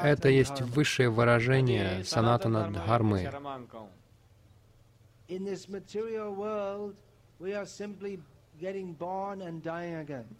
Это 0.03 0.29
есть 0.29 0.61
высшее 0.61 1.09
выражение 1.09 2.03
санатана 2.03 2.71
дхармы. 2.71 3.31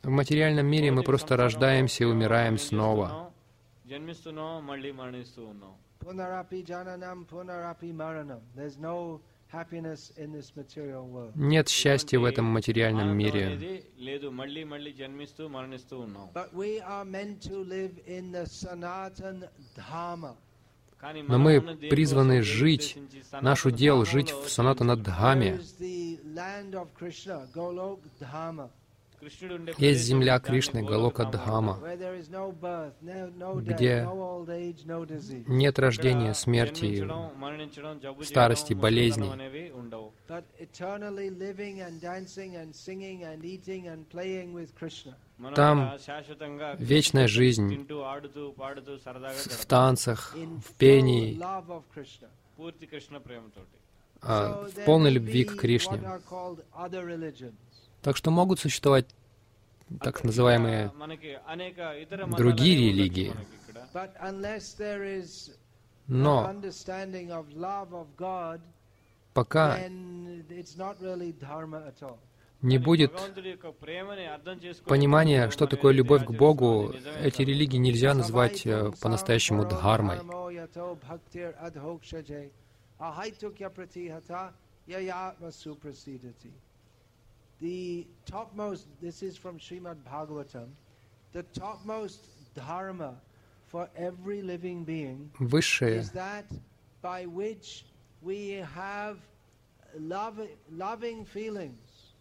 В 0.04 0.10
материальном 0.10 0.68
мире 0.68 0.92
мы 0.92 1.04
просто 1.04 1.38
рождаемся 1.38 2.04
и 2.04 2.08
умираем 2.08 2.58
снова. 2.58 3.34
Нет 11.36 11.70
счастья 11.70 12.20
в 12.20 12.24
этом 12.24 12.46
материальном 12.46 13.18
мире. 13.18 13.84
Но 21.28 21.40
мы 21.40 21.62
призваны 21.90 22.44
жить, 22.44 22.98
нашу 23.42 23.70
удел 23.70 24.06
жить 24.06 24.32
в 24.32 24.50
Санатана 24.50 24.96
Дхаме. 24.96 25.60
Есть 29.78 30.02
земля 30.02 30.40
Кришны, 30.40 30.84
Галока 30.84 31.26
Дхама, 31.26 31.80
где 33.56 34.08
нет 35.48 35.80
рождения, 35.80 36.34
смерти, 36.34 37.08
старости, 38.24 38.74
болезней. 38.74 39.32
Там 45.56 45.98
вечная 46.80 47.28
жизнь. 47.28 47.88
в 49.50 49.66
танцах, 49.66 50.36
в 50.36 50.74
пении, 50.76 51.40
а, 54.24 54.68
в 54.68 54.86
полной 54.86 55.10
любви 55.12 55.46
к 55.46 55.56
Кришне. 55.56 56.00
Так 58.02 58.18
что 58.18 58.32
могут 58.32 58.60
существовать 58.60 59.06
так 60.00 60.24
называемые 60.24 60.92
другие 62.38 62.90
религии. 62.90 63.34
Но 66.08 66.54
пока 69.34 69.80
не 72.62 72.78
будет 72.78 73.12
понимания, 74.86 75.50
что 75.50 75.66
такое 75.68 75.94
любовь 75.94 76.26
к 76.26 76.32
Богу, 76.32 76.94
эти 77.20 77.42
религии 77.42 77.78
нельзя 77.78 78.14
назвать 78.14 78.68
э, 78.68 78.92
по-настоящему 79.02 79.66
дхармой. 79.66 80.20
dharmo 83.01 83.31
yato 83.31 83.51
bhaktir 83.51 83.71
adhokshaje 83.71 83.71
ahaitukya 83.71 83.71
pratihata 83.71 84.53
yayatma 84.89 85.51
suprasidati. 85.51 86.53
The 87.59 88.07
topmost, 88.27 88.87
this 89.01 89.23
is 89.23 89.37
from 89.37 89.59
Srimad 89.59 89.97
Bhagavatam, 90.05 90.69
the 91.33 91.43
topmost 91.43 92.55
dharma 92.55 93.15
for 93.67 93.89
every 93.97 94.43
living 94.43 94.85
being 94.85 95.31
Высшее 95.41 95.97
is 95.97 96.11
that 96.11 96.47
by 97.03 97.27
which 97.27 97.85
we 98.23 98.63
have 98.75 99.19
love, 99.99 100.41
loving 100.71 101.25
feelings, 101.25 102.15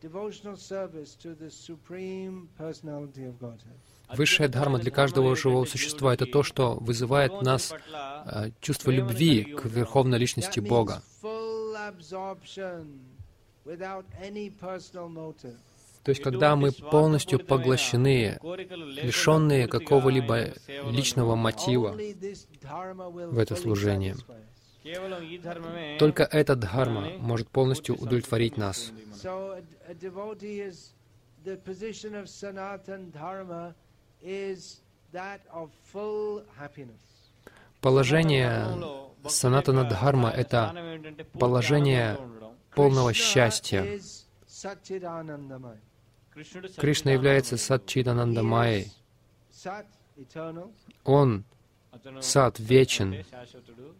devotional 0.00 0.56
service 0.56 1.14
to 1.16 1.34
the 1.34 1.50
Supreme 1.50 2.48
Personality 2.56 3.24
of 3.24 3.38
Godhead. 3.38 3.78
Высшая 4.09 4.47
дхарма 4.47 4.79
для 4.79 4.91
каждого 4.91 5.35
живого 5.35 5.65
существа— 5.65 6.13
это 6.15 6.25
то, 6.25 6.43
что 6.43 6.75
вызывает 6.75 7.41
нас 7.41 7.73
э, 8.25 8.51
чувство 8.61 8.91
любви 8.91 9.43
к 9.43 9.65
Верховной 9.65 10.19
Личности 10.19 10.59
Бога. 10.59 11.01
То 16.03 16.09
есть, 16.09 16.21
когда 16.21 16.55
мы 16.55 16.71
полностью 16.71 17.39
поглощены, 17.39 18.37
лишенные 18.41 19.67
какого-либо 19.67 20.53
личного 20.91 21.35
мотива 21.35 21.97
в 23.31 23.39
это 23.39 23.55
служение. 23.55 24.15
Только 25.97 26.23
эта 26.23 26.55
дхарма 26.55 27.11
может 27.19 27.47
полностью 27.49 27.95
удовлетворить 27.95 28.57
нас. 28.57 28.91
Положение 37.81 38.67
санатана 39.27 39.83
дхарма— 39.83 40.29
это 40.31 40.73
положение 41.33 42.17
полного 42.73 43.13
счастья. 43.13 43.99
Кришна 46.77 47.11
является 47.11 47.57
Сатчиданандамайей. 47.57 48.93
Он 51.03 51.43
Сат 52.21 52.59
вечен. 52.59 53.23
Chit 53.23 53.23
means 53.23 53.23
full 53.23 53.29
knowledge, 53.29 53.29
full 53.29 53.75
consciousness, 53.75 53.93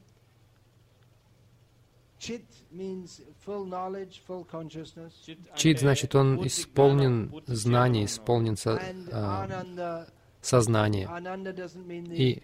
Чит 5.56 5.80
значит 5.80 6.16
он 6.16 6.46
исполнен 6.48 7.44
знаний, 7.48 8.06
исполнен 8.06 8.56
со, 8.56 8.72
э, 8.72 8.94
а, 9.12 10.08
сознания. 10.42 11.10
И 12.16 12.44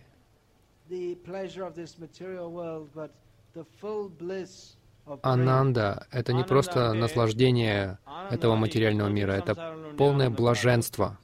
Ананда— 5.22 6.08
это 6.12 6.34
не 6.34 6.44
просто 6.44 6.94
наслаждение 6.94 8.00
этого 8.30 8.56
материального 8.56 9.08
мира, 9.08 9.32
это 9.32 9.96
полное 9.98 10.30
блаженство. 10.30 11.18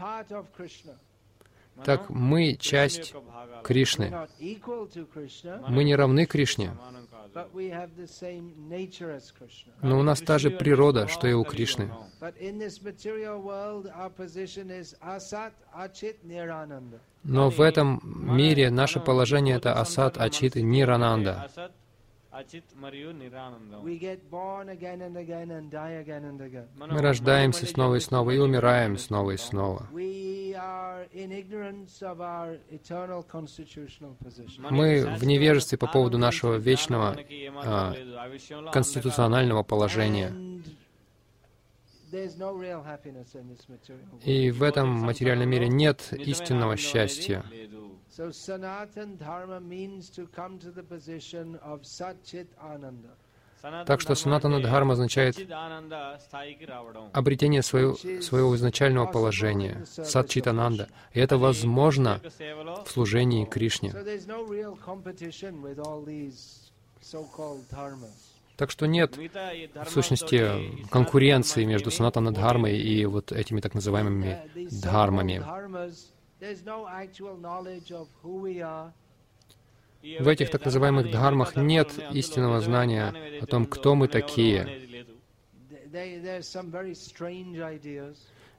So 0.00 1.07
так 1.84 2.10
мы 2.10 2.54
часть 2.54 3.14
Кришны. 3.62 4.12
Мы 5.68 5.84
не 5.84 5.94
равны 5.94 6.26
Кришне, 6.26 6.72
но 9.82 9.98
у 9.98 10.02
нас 10.02 10.20
та 10.20 10.38
же 10.38 10.50
природа, 10.50 11.08
что 11.08 11.28
и 11.28 11.32
у 11.32 11.44
Кришны. 11.44 11.90
Но 17.24 17.50
в 17.50 17.60
этом 17.60 18.00
мире 18.36 18.70
наше 18.70 19.00
положение— 19.00 19.56
это 19.58 19.72
асад, 19.80 20.18
ачит 20.18 20.56
и 20.56 20.62
нирананда. 20.62 21.50
Мы 26.76 27.00
рождаемся 27.00 27.66
снова 27.66 27.94
и 27.94 28.00
снова 28.00 28.30
и 28.30 28.38
умираем 28.38 28.98
снова 28.98 29.30
и 29.30 29.36
снова. 29.38 29.86
Мы 34.70 35.16
в 35.16 35.24
невежестве 35.24 35.78
по 35.78 35.86
поводу 35.86 36.18
нашего 36.18 36.56
вечного 36.56 37.16
э, 37.18 38.70
конституционального 38.72 39.62
положения. 39.62 40.32
И 44.24 44.50
в 44.50 44.62
этом 44.62 44.88
материальном 44.88 45.48
мире 45.48 45.68
нет 45.68 46.12
истинного 46.12 46.76
счастья. 46.76 47.44
So 48.10 48.30
Sanatan 48.30 49.16
Dharma 49.16 49.60
means 49.60 50.10
to 50.10 50.26
come 50.34 50.58
to 50.58 50.70
the 50.70 50.82
position 50.82 51.58
of 51.62 51.82
Satchit 51.82 52.46
Ananda. 52.60 53.14
Так 53.86 54.00
что 54.00 54.14
санатана 54.14 54.60
дхарма 54.60 54.92
означает 54.92 55.36
обретение 57.12 57.62
своего, 57.62 57.96
своего 58.20 58.54
изначального 58.54 59.06
положения, 59.06 59.84
садчитананда. 59.84 60.88
И 61.12 61.20
это 61.20 61.38
возможно 61.38 62.20
в 62.86 62.90
служении 62.90 63.44
Кришне. 63.44 63.92
Так 68.56 68.70
что 68.70 68.86
нет, 68.86 69.16
в 69.16 69.90
сущности, 69.90 70.88
конкуренции 70.90 71.64
между 71.64 71.90
санатана 71.90 72.32
дхармой 72.32 72.76
и 72.76 73.06
вот 73.06 73.32
этими 73.32 73.60
так 73.60 73.74
называемыми 73.74 74.42
uh, 74.54 74.80
дхармами. 74.82 75.44
В 80.20 80.28
этих 80.28 80.50
так 80.50 80.64
называемых 80.64 81.10
дхармах 81.10 81.56
нет 81.56 81.92
истинного 82.12 82.60
знания 82.60 83.40
о 83.40 83.46
том, 83.46 83.66
кто 83.66 83.96
мы 83.96 84.06
такие. 84.06 85.06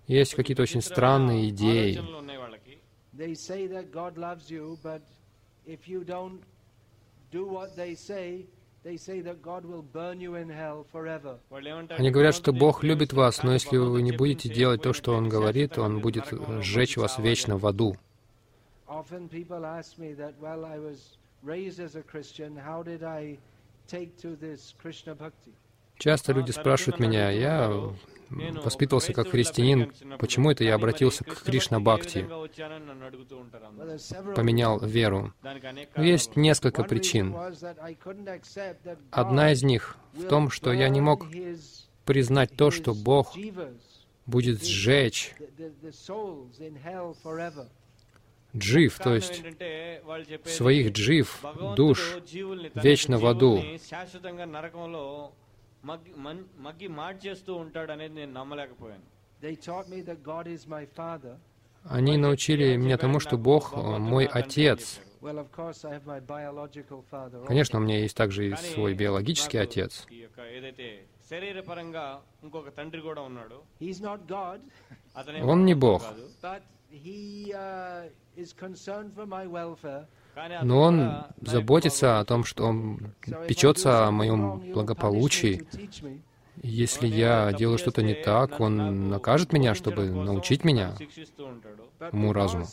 Есть 0.08 0.36
какие-то 0.36 0.63
очень 0.63 0.82
странные 0.82 1.50
идеи. 1.50 2.02
They 3.13 3.36
они 11.98 12.12
говорят, 12.12 12.36
что 12.36 12.54
Бог 12.54 12.84
любит 12.84 13.13
вас, 13.13 13.44
но 13.44 13.54
если 13.54 13.78
вы 13.78 14.02
не 14.02 14.12
будете 14.12 14.50
делать 14.50 14.82
то, 14.82 14.94
что 14.94 15.13
Он 15.13 15.28
говорит, 15.28 15.78
Он 15.78 16.00
будет 16.00 16.32
э, 16.32 16.62
сжечь 16.62 16.96
вас 16.96 17.20
вечно 17.20 17.58
в 17.58 17.68
аду. 17.68 17.98
Часто 25.98 26.32
люди 26.34 26.52
спрашивают 26.52 27.00
меня, 27.00 27.30
я 27.32 27.94
воспитывался 28.30 29.13
как 29.13 29.30
христианин, 29.30 29.92
почему 30.20 30.52
это 30.52 30.63
я 30.63 30.76
обратился 30.76 31.24
к 31.24 31.44
Кришна 31.44 31.80
Бхакти, 31.80 32.28
поменял 34.36 34.80
веру? 34.80 35.34
Ну, 35.96 36.04
есть 36.04 36.36
несколько 36.36 36.84
причин. 36.84 37.36
Одна 39.12 39.52
из 39.52 39.63
них 39.63 39.98
в 40.13 40.28
том, 40.28 40.50
что 40.50 40.72
я 40.72 40.89
не 40.89 41.02
мог 41.02 41.26
признать 42.06 42.56
то, 42.56 42.72
что 42.72 42.94
Бог 42.94 43.36
будет 44.26 44.63
сжечь 44.63 45.36
джив, 48.56 48.98
то 48.98 49.15
есть 49.15 49.44
своих 50.46 50.92
джив, 50.92 51.44
душ, 51.76 52.18
вечно 52.76 53.18
в 53.18 53.26
аду. 53.26 53.63
జీవుల్ని 55.79 56.05
శాశ్వతంగా 56.05 56.14
నరకంలో 56.14 56.14
మగ్గి 56.14 56.14
మన్- 56.24 56.48
మగ్గి 56.66 56.88
మార్చేస్తూ 56.88 57.55
ఉంటాడు 57.55 57.92
అనేది 57.92 58.14
నేను 58.14 58.33
నమ్మలేకపోయాను 58.33 59.07
They 59.40 59.57
taught 59.57 59.88
me 59.88 60.00
that 60.03 60.22
God 60.22 60.46
is 60.46 60.66
my 60.66 60.87
father. 60.87 61.37
Они 61.85 62.16
научили 62.16 62.77
меня 62.77 62.96
тому, 62.96 63.20
что 63.20 63.37
Бог 63.37 63.72
э, 63.72 63.98
мой 63.98 64.27
Отец. 64.27 65.00
Well, 65.20 65.38
of 65.38 65.50
course, 65.53 65.85
I 65.85 65.92
have 65.94 66.07
my 66.07 66.20
biological 66.20 67.03
father. 67.12 67.38
also. 67.38 67.46
Конечно, 67.46 67.79
у 67.79 67.83
меня 67.83 67.98
есть 67.98 68.16
также 68.16 68.46
и 68.46 68.50
కానీ 68.50 68.68
свой 68.68 68.94
биологический 68.94 69.59
నాకు 69.59 69.70
отец. 69.70 70.07
ఈ 70.11 70.20
యొక్క 70.20 70.40
ఏదైతే 70.40 71.07
శరీరపరంగా 71.31 72.22
ఇంకొక 72.42 72.68
తండ్రి 72.68 73.00
కూడా 73.00 73.20
ఉన్నాడు 73.22 73.62
He's 73.81 74.00
not 74.00 74.27
God, 74.29 74.61
అతనే 75.16 75.40
Он 75.42 75.64
не 75.64 75.74
భగవంతుడు 75.74 75.79
Бог. 75.79 76.03
но 80.62 80.82
он 80.82 81.23
заботится 81.41 82.19
о 82.19 82.25
том, 82.25 82.43
что 82.43 82.65
он 82.65 83.13
печется 83.47 84.08
о 84.08 84.12
моем 84.12 84.60
благополучии. 84.73 85.65
Если 86.62 87.08
я 87.08 87.54
делаю 87.54 87.78
что-то 87.78 88.02
не 88.04 88.15
так, 88.15 88.60
он 88.60 89.10
накажет 89.10 89.54
меня, 89.54 89.75
чтобы 89.75 90.10
научить 90.10 90.63
меня 90.65 90.95
уму 92.12 92.34
разуму. 92.34 92.65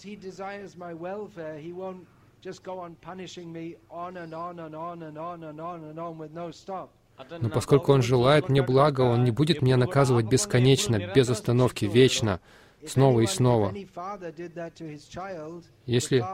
Но 7.41 7.49
поскольку 7.49 7.93
он 7.93 8.03
желает 8.03 8.49
мне 8.49 8.63
блага, 8.63 9.01
он 9.01 9.25
не 9.25 9.31
будет 9.31 9.63
меня 9.63 9.77
наказывать 9.77 10.27
бесконечно, 10.27 11.01
без 11.15 11.31
остановки, 11.31 11.85
вечно 11.85 12.41
снова 12.87 13.21
и 13.21 13.27
снова. 13.27 13.75
Если, 15.87 16.25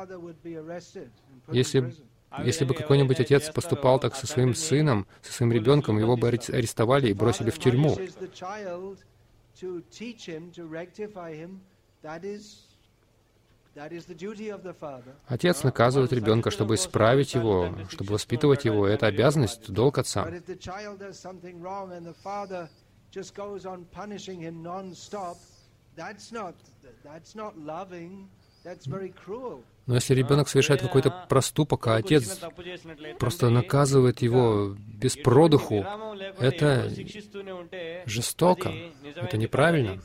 если, 1.48 1.94
если 2.38 2.64
бы 2.64 2.74
какой-нибудь 2.74 3.20
отец 3.20 3.50
поступал 3.50 3.98
так 3.98 4.14
со 4.14 4.26
своим 4.26 4.54
сыном, 4.54 5.06
со 5.22 5.32
своим 5.32 5.52
ребенком, 5.52 5.98
его 5.98 6.16
бы 6.16 6.28
арестовали 6.28 7.08
и 7.08 7.12
бросили 7.12 7.50
в 7.50 7.58
тюрьму. 7.58 7.96
Отец 15.26 15.62
наказывает 15.62 16.12
ребенка, 16.12 16.50
чтобы 16.50 16.74
исправить 16.74 17.34
его, 17.34 17.74
чтобы 17.88 18.12
воспитывать 18.12 18.64
его. 18.64 18.86
Это 18.86 19.06
обязанность, 19.06 19.70
долг 19.72 19.98
отца. 19.98 20.28
Но 29.86 29.94
если 29.96 30.14
ребенок 30.14 30.48
совершает 30.48 30.80
какой-то 30.80 31.26
проступок, 31.28 31.86
а 31.88 31.96
отец 31.96 32.40
просто 33.18 33.50
наказывает 33.50 34.22
его 34.22 34.76
без 34.78 35.16
продуху, 35.16 35.84
это 36.38 36.88
жестоко, 38.06 38.72
это 39.16 39.36
неправильно. 39.36 40.00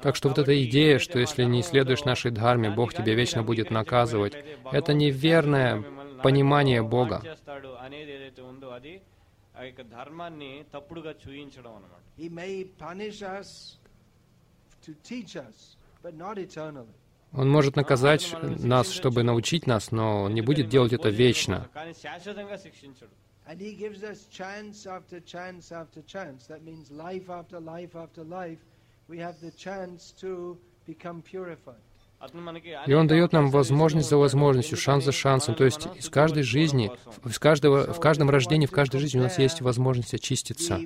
Так 0.00 0.14
что 0.14 0.28
вот 0.28 0.38
эта 0.38 0.62
идея, 0.64 0.98
что 0.98 1.18
если 1.18 1.44
не 1.44 1.62
следуешь 1.62 2.04
нашей 2.04 2.30
дхарме, 2.30 2.70
Бог 2.70 2.92
тебе 2.92 3.14
вечно 3.14 3.42
будет 3.42 3.70
наказывать, 3.70 4.34
это 4.70 4.92
неверное 4.92 5.82
понимание 6.22 6.82
Бога. 6.82 7.22
Он 17.32 17.50
может 17.50 17.76
наказать 17.76 18.34
нас, 18.42 18.90
чтобы 18.90 19.22
научить 19.22 19.66
нас, 19.66 19.90
но 19.90 20.22
он 20.22 20.34
не 20.34 20.42
будет 20.42 20.68
делать 20.68 20.92
это 20.92 21.08
вечно. 21.08 21.68
And 23.48 23.60
и 32.86 32.94
Он 32.94 33.06
дает 33.06 33.32
нам 33.32 33.50
возможность 33.50 34.08
за 34.08 34.16
возможностью, 34.16 34.78
шанс 34.78 35.04
за 35.04 35.12
шансом. 35.12 35.54
То 35.54 35.64
есть 35.64 35.86
из 35.96 36.08
каждой 36.08 36.42
жизни, 36.42 36.90
из 37.24 37.38
каждого, 37.38 37.92
в 37.92 38.00
каждом 38.00 38.30
рождении, 38.30 38.66
в 38.66 38.70
каждой 38.70 39.00
жизни 39.00 39.18
у 39.18 39.22
нас 39.22 39.38
есть 39.38 39.60
возможность 39.60 40.14
очиститься. 40.14 40.80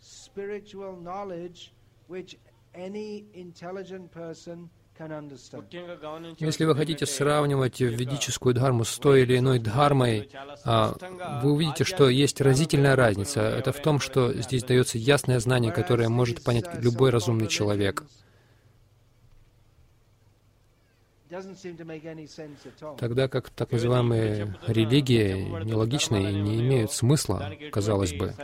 spiritual 0.00 0.96
knowledge 0.96 1.70
which 2.08 2.36
если 6.38 6.64
вы 6.64 6.74
хотите 6.76 7.06
сравнивать 7.06 7.80
ведическую 7.80 8.54
дхарму 8.54 8.84
с 8.84 8.98
той 8.98 9.22
или 9.22 9.38
иной 9.38 9.58
дхармой, 9.58 10.30
а, 10.64 10.94
вы 11.42 11.52
увидите, 11.52 11.84
что 11.84 12.08
есть 12.08 12.40
разительная 12.40 12.94
разница. 12.94 13.40
Это 13.40 13.72
в 13.72 13.80
том, 13.80 14.00
что 14.00 14.32
здесь 14.34 14.64
дается 14.64 14.98
ясное 14.98 15.40
знание, 15.40 15.72
которое 15.72 16.08
может 16.08 16.44
понять 16.44 16.66
любой 16.82 17.10
разумный 17.10 17.48
человек. 17.48 18.04
Тогда 22.98 23.28
как 23.28 23.48
так 23.50 23.72
называемые 23.72 24.54
религии 24.66 25.64
нелогичны 25.64 26.30
и 26.30 26.34
не 26.34 26.60
имеют 26.60 26.92
смысла, 26.92 27.50
казалось 27.70 28.12
бы. 28.12 28.34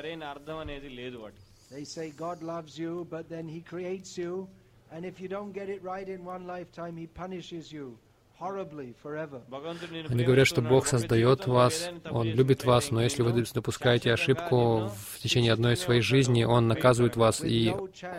They 1.70 1.84
say 1.84 2.10
God 2.10 2.42
loves 2.42 2.78
you, 2.78 3.06
but 3.10 3.28
then 3.28 3.46
He 3.46 3.60
creates 3.60 4.16
you, 4.16 4.48
and 4.90 5.04
if 5.04 5.20
you 5.20 5.28
don't 5.28 5.52
get 5.52 5.68
it 5.68 5.82
right 5.82 6.08
in 6.08 6.24
one 6.24 6.46
lifetime, 6.46 6.96
He 6.96 7.06
punishes 7.06 7.70
you. 7.70 7.98
Они 8.40 10.24
говорят, 10.24 10.46
что 10.46 10.62
Бог 10.62 10.86
создает 10.86 11.48
вас, 11.48 11.90
Он 12.08 12.28
любит 12.28 12.64
вас, 12.64 12.92
но 12.92 13.02
если 13.02 13.22
вы 13.22 13.32
допускаете 13.52 14.12
ошибку 14.12 14.92
в 14.94 15.18
течение 15.18 15.52
одной 15.52 15.76
своей 15.76 16.02
жизни, 16.02 16.44
Он 16.44 16.68
наказывает 16.68 17.16
вас, 17.16 17.42
и 17.42 17.74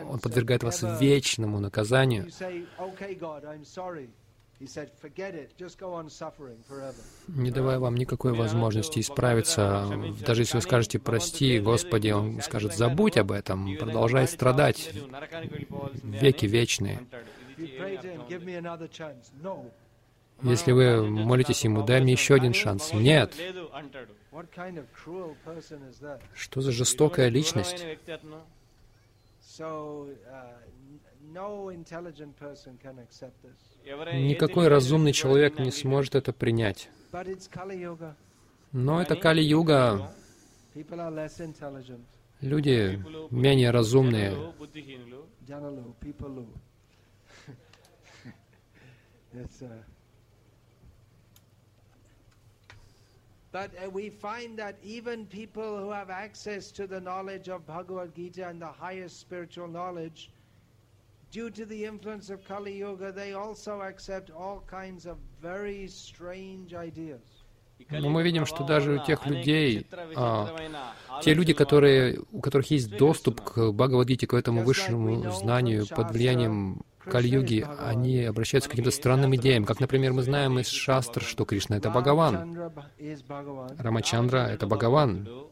Он 0.10 0.20
подвергает 0.20 0.64
вас 0.64 0.84
вечному 1.00 1.60
наказанию 1.60 2.28
не 7.28 7.52
давая 7.52 7.80
вам 7.80 7.95
никакой 7.95 8.34
возможности 8.34 9.00
исправиться. 9.00 9.88
Даже 10.26 10.41
если 10.41 10.58
вы 10.58 10.62
скажете 10.62 11.00
«Прости, 11.00 11.60
Господи», 11.60 12.10
Он 12.10 12.41
скажет 12.41 12.76
«Забудь 12.76 13.17
об 13.17 13.32
этом, 13.32 13.78
продолжай 13.78 14.28
страдать, 14.28 14.91
веки 16.04 16.45
вечные». 16.45 17.00
Если 20.41 20.72
вы 20.72 21.06
молитесь 21.06 21.63
Ему, 21.63 21.84
«Дай 21.84 22.02
мне 22.02 22.13
еще 22.13 22.36
один 22.36 22.54
шанс». 22.54 22.93
Нет. 22.93 23.36
Что 26.34 26.62
за 26.62 26.72
жестокая 26.72 27.30
личность? 27.30 27.86
Никакой 34.13 34.68
разумный 34.68 35.13
человек 35.13 35.60
не 35.60 35.72
сможет 35.72 36.15
это 36.15 36.34
принять. 36.34 36.89
Но 38.72 39.02
это 39.02 39.15
Кали-юга. 39.15 40.12
Люди 42.42 43.04
менее 43.32 43.72
разумные. 43.72 44.54
But 53.52 53.72
we 53.92 54.12
find 54.12 54.58
that 54.60 54.76
even 54.84 55.26
people 55.26 55.76
who 55.80 55.89
have 55.89 56.12
access 56.12 56.72
to 56.74 56.86
the 56.86 57.00
knowledge 57.00 57.50
of 57.50 57.65
Bhagavad 57.65 58.13
Gita 58.13 58.48
and 58.48 58.62
the 58.62 58.72
highest 58.72 59.20
spiritual 59.20 59.68
knowledge, 59.68 60.30
due 61.32 61.50
to 61.52 61.65
the 61.65 61.86
influence 61.86 62.30
of 62.30 62.46
Kali 62.48 62.78
Yuga, 62.78 63.12
they 63.12 63.34
also 63.34 63.82
accept 63.82 64.32
all 64.32 64.63
kinds 64.70 65.06
of 65.06 65.18
very 65.42 65.88
strange 65.88 66.74
ideas. 66.74 67.22
Но 67.89 68.10
мы 68.10 68.24
видим, 68.24 68.46
что 68.46 68.65
даже 68.65 68.96
у 68.96 69.06
тех 69.06 69.26
людей, 69.26 69.88
а, 70.15 70.54
Те 71.24 71.34
люди, 71.34 71.54
которые, 71.54 72.20
у 72.32 72.42
которых 72.42 72.70
есть 72.72 72.96
доступ 72.98 73.42
к 73.42 73.72
Бхагавадгите, 73.72 74.28
к 74.28 74.34
этому 74.34 74.63
высшему 74.63 75.32
знанию 75.32 75.88
под 75.88 76.12
влиянием 76.12 76.82
Кали-юги, 77.00 77.65
они 77.80 78.24
обращаются 78.24 78.70
к 78.70 78.72
каким-то 78.72 78.92
странным 78.92 79.34
идеям. 79.36 79.63
Как, 79.63 79.80
например, 79.80 80.12
мы 80.12 80.24
знаем 80.24 80.60
из 80.60 80.68
Шастр, 80.68 81.24
что 81.24 81.46
Кришна— 81.46 81.78
это 81.78 81.89
Бхагаван. 81.89 82.72
Рамачандра— 83.78 84.38
это 84.52 84.68
Бхагаван. 84.68 85.50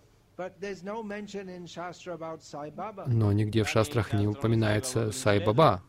Но 3.08 3.32
нигде 3.32 3.64
в 3.64 3.70
шастрах 3.70 4.14
не 4.14 4.28
упоминается 4.28 5.12
Сай 5.12 5.44
Баба. 5.44 5.82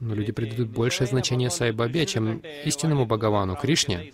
Но 0.00 0.14
люди 0.14 0.32
придают 0.32 0.70
большее 0.70 1.06
значение 1.06 1.48
Сай 1.48 1.72
Бабе, 1.72 2.06
чем 2.06 2.38
истинному 2.64 3.06
Бхагавану, 3.06 3.56
Кришне. 3.56 4.12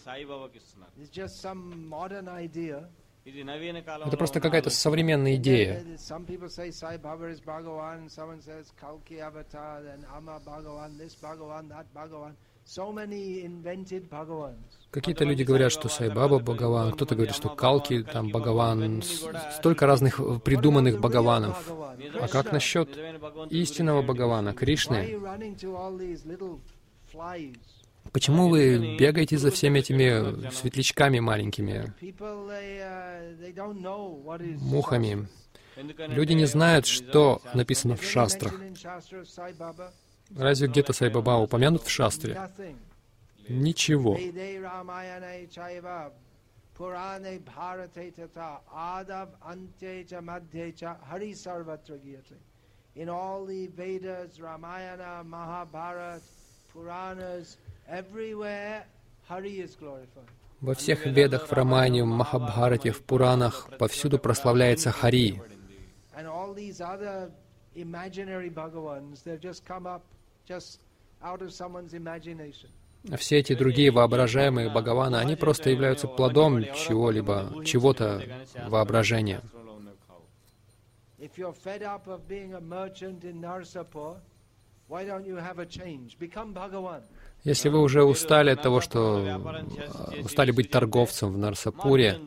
Это 3.25 4.17
просто 4.17 4.41
какая-то 4.41 4.71
современная 4.71 5.35
идея. 5.37 5.85
Какие-то 14.91 15.25
люди 15.25 15.43
говорят, 15.43 15.73
что 15.73 15.89
Сай 15.89 16.11
Баба 16.11 16.39
Бхагаван, 16.39 16.93
кто-то 16.93 17.15
говорит, 17.15 17.35
что 17.35 17.49
Калки 17.49 18.03
там 18.03 18.29
Бхагаван, 18.29 19.03
столько 19.57 19.87
разных 19.87 20.21
придуманных 20.43 21.01
Бхагаванов. 21.01 21.71
А 22.21 22.29
как 22.29 22.53
насчет 22.53 22.99
истинного 23.51 24.03
Бхагавана, 24.03 24.53
Кришны? 24.53 25.19
Почему 28.13 28.49
вы 28.49 28.97
бегаете 28.97 29.39
за 29.39 29.51
всеми 29.51 29.81
этими 29.81 30.51
светлячками 30.51 31.21
маленькими, 31.21 31.93
мухами? 34.61 35.29
Люди 36.09 36.33
не 36.33 36.47
знают, 36.47 36.87
что 36.87 37.41
написано 37.55 37.97
в 37.97 38.03
шастрах. 38.03 38.55
Разве 40.37 40.69
где-то 40.69 40.93
Сай 40.93 41.11
Баба 41.11 41.39
упомянут 41.39 41.83
в 41.83 41.91
шастре? 41.91 42.39
Ничего. 43.49 44.17
In 52.95 53.09
all 53.09 53.47
the 53.47 53.69
Vedas, 53.69 54.41
Ramayana, 54.41 55.23
Mahabharata, 55.23 56.21
Puranas, 56.73 57.57
everywhere 57.87 58.85
Hari 59.29 59.61
is 59.61 59.77
glorified. 59.77 60.27
Во 60.61 60.75
всех 60.75 61.07
ведах, 61.07 61.47
в 61.47 61.53
Рамайне, 61.53 62.03
в 62.03 62.07
Махабхарате, 62.07 62.91
в 62.91 63.03
Пуранах 63.03 63.69
повсюду 63.79 64.19
прославляется 64.19 64.91
Хари. 64.91 65.41
And 66.17 66.27
all 66.27 66.53
these 66.55 66.81
other 66.81 67.31
imaginary 67.77 68.51
Bhagavans, 68.51 69.23
they've 69.23 69.41
just 69.41 69.65
come 69.65 69.87
up 69.87 70.03
все 73.17 73.39
эти 73.39 73.55
другие 73.55 73.91
воображаемые 73.91 74.71
Бхагаваны, 74.71 75.17
они 75.17 75.37
просто 75.37 75.71
являются 75.71 76.09
плодом 76.09 76.63
чего-либо, 76.75 77.65
чего-то 77.65 78.23
воображения. 78.67 79.41
Если 87.45 87.69
вы 87.69 87.81
уже 87.81 88.03
устали 88.05 88.51
от 88.51 88.63
того, 88.63 88.81
что 88.81 89.19
э, 89.21 90.23
устали 90.23 90.51
быть 90.51 90.71
торговцем 90.71 91.33
в 91.33 91.39
Нарсапуре, 91.39 92.19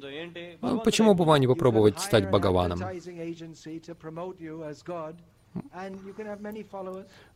ну, 0.61 0.79
почему 0.79 1.15
бы 1.15 1.25
вам 1.25 1.39
не 1.39 1.47
попробовать 1.47 1.99
стать 1.99 2.29
Бхагаваном? 2.29 2.79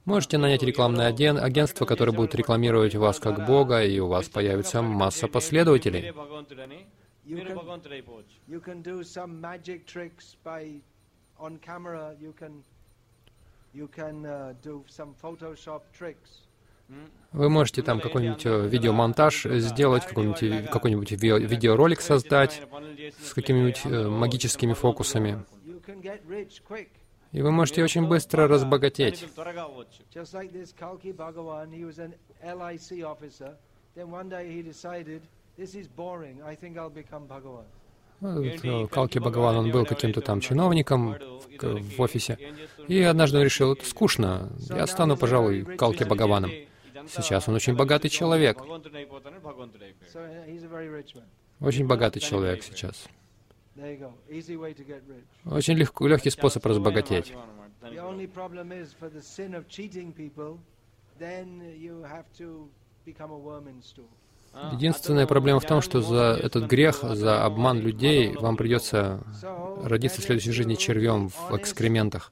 Можете 0.06 0.38
нанять 0.38 0.63
рекламное 0.63 1.08
аген- 1.12 1.38
агентство, 1.38 1.86
которое 1.86 2.12
будет 2.12 2.36
рекламировать 2.36 2.95
вас 2.95 3.19
как 3.19 3.45
Бога, 3.45 3.84
и 3.84 3.99
у 3.99 4.08
вас 4.08 4.30
появится 4.30 4.82
масса 4.82 5.28
последователей. 5.28 6.12
Вы 17.32 17.49
можете 17.49 17.82
там 17.82 17.99
какой-нибудь 17.99 18.45
э, 18.45 18.68
видеомонтаж 18.70 19.45
сделать, 19.59 20.05
какой-нибудь, 20.05 21.11
ви- 21.11 21.45
видеоролик 21.47 21.99
создать 21.99 22.61
с 23.20 23.34
какими-нибудь 23.34 23.82
э, 23.86 24.07
магическими 24.07 24.74
фокусами. 24.74 25.43
И 27.36 27.41
вы 27.41 27.51
можете 27.51 27.83
очень 27.83 28.07
быстро 28.07 28.47
разбогатеть. 28.47 29.27
Вот, 38.21 38.89
Калки 38.89 39.19
Бхагаван, 39.19 39.57
он 39.57 39.71
был 39.71 39.86
каким-то 39.86 40.21
там 40.21 40.39
чиновником 40.39 41.17
в, 41.59 41.97
в 41.97 41.99
офисе. 41.99 42.38
И 42.88 43.01
однажды 43.01 43.39
он 43.39 43.43
решил, 43.43 43.73
это 43.73 43.86
скучно, 43.86 44.49
я 44.69 44.88
стану, 44.88 45.17
пожалуй, 45.17 45.65
Калки 45.75 46.05
Бхагаваном. 46.05 46.51
Сейчас 47.09 47.49
он 47.49 47.55
очень 47.55 47.75
богатый 47.75 48.07
человек. 48.07 48.63
Очень 51.59 51.86
богатый 51.86 52.21
человек 52.21 52.63
сейчас. 52.63 53.09
Очень 55.45 55.76
легко, 55.76 56.07
легкий 56.07 56.30
способ 56.30 56.65
разбогатеть. 56.65 57.34
Единственная 64.71 65.28
проблема 65.28 65.59
в 65.59 65.65
том, 65.65 65.82
что 65.82 66.01
за 66.01 66.39
этот 66.41 66.65
грех, 66.65 67.01
за 67.01 67.43
обман 67.43 67.80
людей, 67.80 68.34
вам 68.36 68.55
придется 68.55 69.21
родиться 69.84 70.21
в 70.21 70.23
следующей 70.23 70.51
жизни 70.51 70.76
червем 70.76 71.30
в 71.30 71.57
экскрементах. 71.57 72.32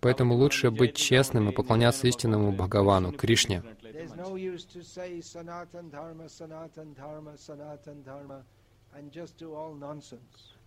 Поэтому 0.00 0.34
лучше 0.34 0.70
быть 0.70 0.96
честным 0.96 1.48
и 1.48 1.52
поклоняться 1.52 2.06
истинному 2.06 2.52
Бхагавану, 2.52 3.12
Кришне. 3.12 3.62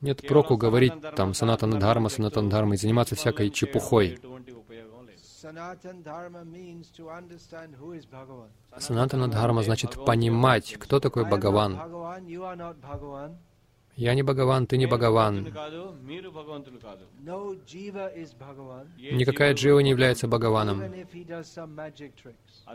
Нет 0.01 0.27
проку 0.27 0.57
говорить 0.57 0.93
там 1.15 1.33
санатана 1.33 1.79
дхарма, 1.79 2.09
санатана 2.09 2.49
дхарма 2.49 2.73
и 2.75 2.77
заниматься 2.77 3.15
всякой 3.15 3.49
чепухой. 3.49 4.19
Санатана 8.77 9.27
дхарма 9.29 9.63
значит 9.63 10.05
понимать, 10.05 10.73
кто 10.79 10.99
такой 10.99 11.25
Бхагаван. 11.25 11.79
Я 13.95 14.13
не 14.13 14.23
Бхагаван, 14.23 14.67
ты 14.67 14.77
не 14.77 14.87
Бхагаван. 14.87 15.45
Никакая 19.11 19.53
джива 19.53 19.79
не 19.79 19.89
является 19.89 20.27
Бхагаваном. 20.27 20.83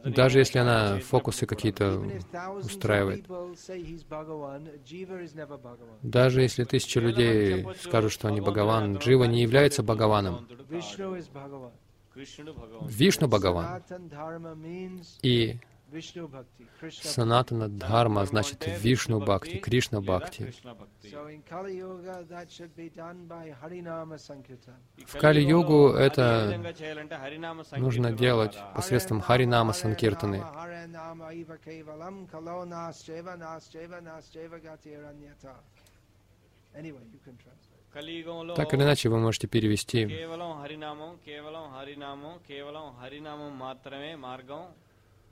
Даже 0.04 0.38
если 0.38 0.58
она 0.58 0.98
фокусы 1.00 1.46
какие-то 1.46 2.02
устраивает. 2.62 3.26
Даже 6.02 6.42
если 6.42 6.64
тысячи 6.64 6.98
людей 6.98 7.66
скажут, 7.80 8.12
что 8.12 8.28
они 8.28 8.40
Бхагаван, 8.40 8.96
Джива 8.96 9.24
не 9.24 9.42
является 9.42 9.82
Бхагаваном. 9.82 10.48
Вишну 12.88 13.28
Бхагаван. 13.28 13.82
И 15.22 15.58
Санатана 16.90 17.68
Дхарма 17.68 18.24
значит 18.24 18.66
Вишну 18.66 19.20
Бхакти, 19.20 19.58
Кришна 19.58 20.00
Бхакти. 20.00 20.52
В 25.06 25.16
Кали-йогу 25.16 25.88
это 25.90 26.60
нужно 27.76 28.12
делать 28.12 28.56
посредством 28.74 29.20
Харинама 29.20 29.72
Санкиртаны. 29.72 30.44
Так 38.56 38.74
или 38.74 38.82
иначе, 38.82 39.08
вы 39.08 39.18
можете 39.18 39.48
перевести 39.48 40.06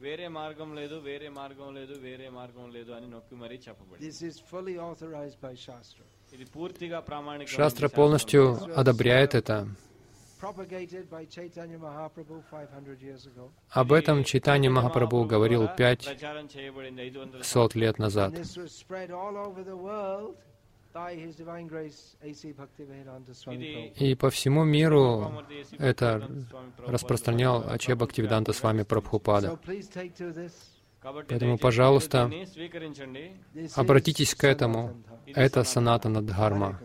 వేరే 0.02 0.28
మార్గం 0.38 0.70
లేదు 0.80 0.96
వేరే 1.10 1.28
మార్గం 1.38 1.70
లేదు 1.78 1.94
వేరే 2.08 2.28
మార్గం 2.38 2.66
లేదు 2.78 2.92
అని 2.98 3.08
నొక్కి 3.14 3.36
మరీ 3.44 3.58
చెప్పబడింది 3.66 4.08
ఇది 6.36 6.46
పూర్తిగా 6.56 7.00
ప్రామాణిక 7.10 7.48
Шастра 7.56 7.88
полностью 8.00 8.42
одобряет 8.82 9.32
это. 9.36 9.58
Об 13.82 13.90
этом 13.94 14.18
Чайтанья 14.30 14.70
Махапрабху 14.70 15.24
говорил 15.26 15.64
пять 15.80 16.04
сот 17.44 17.76
лет 17.76 17.98
назад. 18.06 18.32
И 23.97 24.15
по 24.15 24.31
всему 24.31 24.65
миру 24.65 25.45
это 25.79 26.29
распространял 26.87 27.69
Аче 27.69 27.95
Бхактивиданта 27.95 28.53
с 28.53 28.63
вами 28.63 28.83
Прабхупада. 28.83 29.59
Поэтому, 31.29 31.59
пожалуйста, 31.59 32.31
обратитесь 33.77 34.35
к 34.35 34.45
этому. 34.45 35.03
Это 35.27 35.65
санатана 35.65 36.27
дхарма. 36.27 36.81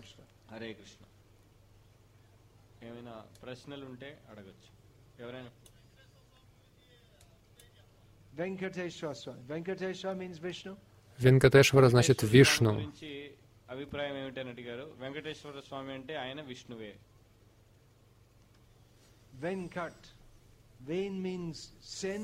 Венкатешвара 11.18 11.90
значит 11.90 12.24
Вишну. 12.24 12.92
అభిప్రాయం 13.75 14.17
ఏమిటని 14.23 14.51
అడిగారు 14.55 14.85
వెంకటేశ్వర 15.03 15.61
స్వామి 15.69 15.93
అంటే 15.99 16.15
ఆయన 16.25 16.41
విష్ణువే 16.51 16.93
Venkat 19.47 20.07
vein 20.93 21.19
means 21.27 21.63
sin 22.01 22.23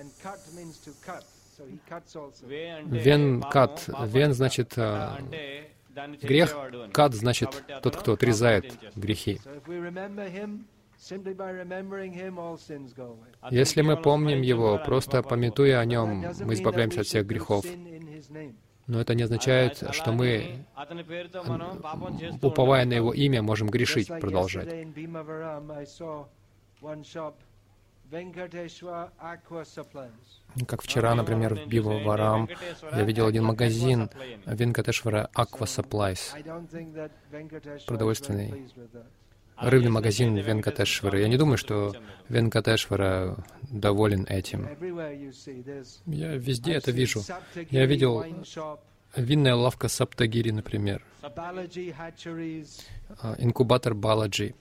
and 0.00 0.10
cut 0.24 0.40
means 0.56 0.76
to 0.86 0.92
cut 1.08 1.24
so 1.54 1.62
he 1.72 1.78
cuts 1.90 2.12
also 2.20 2.42
вен 3.06 3.42
кат 3.56 3.76
вен 4.14 4.32
значит 4.40 4.70
грех 6.30 6.50
кат 6.98 7.12
значит 7.22 7.50
тот 7.82 7.94
кто 8.00 8.10
отрезает 8.14 8.66
грехи 8.96 9.34
если 13.50 13.82
мы 13.82 13.96
помним 13.96 14.40
Его, 14.40 14.78
просто 14.78 15.22
пометуя 15.24 15.80
о 15.80 15.84
Нем, 15.84 16.24
мы 16.46 16.54
избавляемся 16.54 17.00
от 17.00 17.06
всех 17.08 17.26
грехов. 17.26 17.64
Но 18.87 19.01
это 19.01 19.13
не 19.15 19.23
означает, 19.23 19.83
что 19.91 20.13
мы, 20.13 20.65
уповая 22.41 22.85
на 22.85 22.93
Его 22.93 23.13
имя, 23.13 23.41
можем 23.41 23.67
грешить, 23.69 24.07
продолжать. 24.07 24.69
Как 30.65 30.81
вчера, 30.81 31.15
например, 31.15 31.55
в 31.55 31.67
Биваварам 31.67 32.49
я 32.93 33.03
видел 33.03 33.27
один 33.27 33.43
магазин 33.43 34.09
Венкатешвара 34.45 35.29
Aqua 35.35 35.65
Supplies, 35.65 36.33
продовольственный 37.85 38.71
рыбный 39.59 39.91
магазин 39.91 40.35
Венкатешвара. 40.35 41.19
Я 41.19 41.27
не 41.27 41.37
думаю, 41.37 41.57
что 41.57 41.93
Венкатешвара 42.29 43.37
доволен 43.69 44.25
этим. 44.29 44.67
Я 46.05 46.35
везде 46.35 46.73
это 46.73 46.91
вижу. 46.91 47.21
Я 47.69 47.85
видел 47.85 48.23
винная 49.15 49.55
лавка 49.55 49.87
Саптагири, 49.87 50.51
например, 50.51 51.03
а, 53.21 53.35
инкубатор 53.39 53.93
Баладжи. 53.93 54.53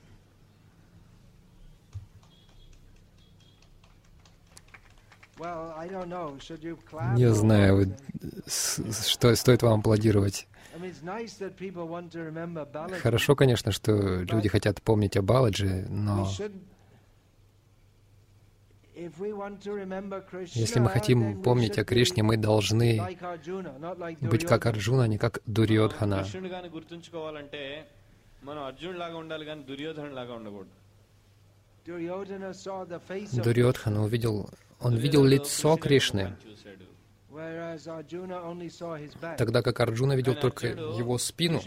Не 7.15 7.35
знаю, 7.35 7.95
что 8.47 9.37
стоит 9.37 9.63
вам 9.63 9.81
аплодировать. 9.81 10.47
Хорошо, 13.03 13.37
конечно, 13.37 13.72
что 13.72 14.22
люди 14.22 14.49
хотят 14.49 14.82
помнить 14.82 15.16
о 15.16 15.22
Баладжи, 15.22 15.87
но 15.89 16.28
если 20.55 20.80
мы 20.80 20.89
хотим 20.89 21.43
помнить 21.43 21.78
о 21.78 21.84
Кришне, 21.84 22.22
мы 22.22 22.39
должны 22.39 22.99
быть 24.22 24.47
как 24.47 24.64
Арджуна, 24.66 25.05
а 25.05 25.09
не 25.09 25.18
как 25.18 25.41
Дурьодхана. 25.45 26.24
Дурьодхана 33.45 34.03
увидел, 34.05 34.49
он 34.80 34.97
видел 34.97 35.24
лицо 35.24 35.76
Кришны, 35.76 36.34
тогда 39.37 39.62
как 39.62 39.81
Арджуна 39.81 40.14
видел 40.14 40.35
только 40.35 40.68
его 40.68 41.18
спину. 41.18 41.61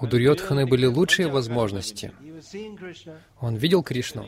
У 0.00 0.06
Дурьодханы 0.06 0.66
были 0.66 0.86
лучшие 0.86 1.28
возможности. 1.28 2.12
Он 3.40 3.56
видел 3.56 3.82
Кришну, 3.82 4.26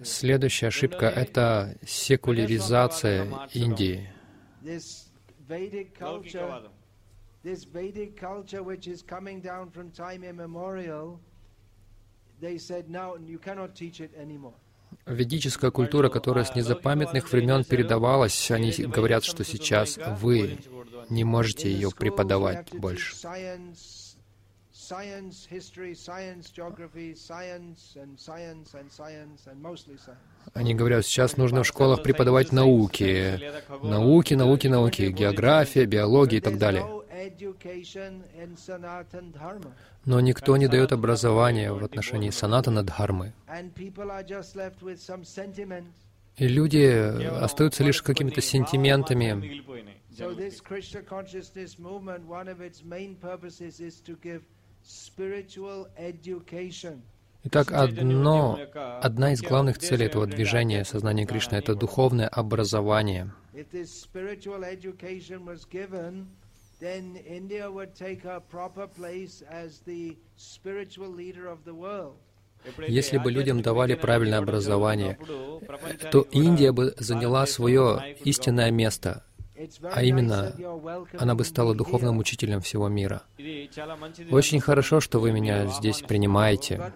Следующая 0.03 0.67
ошибка— 0.67 1.05
это 1.07 1.77
секуляризация 1.85 3.27
Индии. 3.53 4.09
This 4.63 5.09
Vedic 7.65 8.15
culture, 8.15 8.63
which 8.63 8.87
is 8.87 9.01
coming 9.01 9.41
down 9.41 9.69
from 9.69 9.91
time 9.91 10.23
immemorial, 10.23 11.19
they 12.39 12.57
said, 12.57 12.89
now 12.89 13.17
you 13.17 13.37
cannot 13.37 13.75
teach 13.75 13.99
it 13.99 14.13
anymore. 14.15 14.55
Ведическая 15.05 15.71
культура, 15.71 16.09
которая 16.09 16.45
с 16.45 16.55
незапамятных 16.55 17.31
времен 17.31 17.63
передавалась, 17.63 18.51
они 18.51 18.71
говорят, 18.71 19.23
что 19.23 19.43
сейчас 19.43 19.99
вы 20.19 20.59
не 21.09 21.23
можете 21.23 21.71
ее 21.71 21.91
преподавать 21.91 22.67
больше 22.73 23.15
science, 24.83 25.47
history, 25.49 25.95
science, 25.95 26.51
geography, 26.51 27.15
science 27.15 27.95
and 27.95 28.19
science 28.19 28.73
and 28.73 28.91
science 28.91 29.47
and 29.47 29.61
mostly 29.61 29.97
science. 29.97 30.19
Они 30.53 30.75
говорят, 30.75 31.05
сейчас 31.05 31.37
нужно 31.37 31.63
в 31.63 31.67
школах 31.67 32.03
преподавать 32.03 32.51
науки, 32.51 33.39
науки, 33.81 34.33
науки, 34.33 34.67
науки, 34.67 35.03
география, 35.09 35.85
биология 35.85 36.39
и 36.39 36.41
так 36.41 36.57
далее. 36.57 36.85
Но 40.05 40.19
никто 40.19 40.57
не 40.57 40.67
дает 40.67 40.91
образования 40.91 41.71
в 41.71 41.83
отношении 41.83 42.29
санатана 42.29 42.83
дхармы. 42.83 43.33
И 46.35 46.47
люди 46.47 46.77
э, 46.77 47.27
остаются 47.29 47.83
лишь 47.83 48.01
какими-то 48.01 48.41
сентиментами. 48.41 49.63
So 50.15 50.29
Итак, 57.45 57.71
одно, 57.71 58.59
одна 59.01 59.33
из 59.33 59.41
главных 59.41 59.77
целей 59.77 60.05
этого 60.05 60.25
движения 60.25 60.85
сознания 60.85 61.25
Кришны— 61.25 61.55
это 61.57 61.75
духовное 61.75 62.27
образование. 62.27 63.33
Если 72.87 73.17
бы 73.17 73.31
людям 73.31 73.61
давали 73.61 73.95
правильное 73.95 74.39
образование, 74.39 75.17
то 76.11 76.21
Индия 76.31 76.71
бы 76.71 76.93
заняла 76.97 77.45
свое 77.45 78.15
истинное 78.23 78.71
место 78.71 79.23
а 79.83 80.03
именно, 80.03 80.55
она 81.17 81.35
бы 81.35 81.43
стала 81.43 81.75
духовным 81.75 82.17
учителем 82.17 82.61
всего 82.61 82.89
мира. 82.89 83.23
Очень 84.31 84.59
хорошо, 84.59 84.99
что 84.99 85.19
вы 85.19 85.31
меня 85.31 85.67
здесь 85.67 86.01
принимаете. 86.01 86.91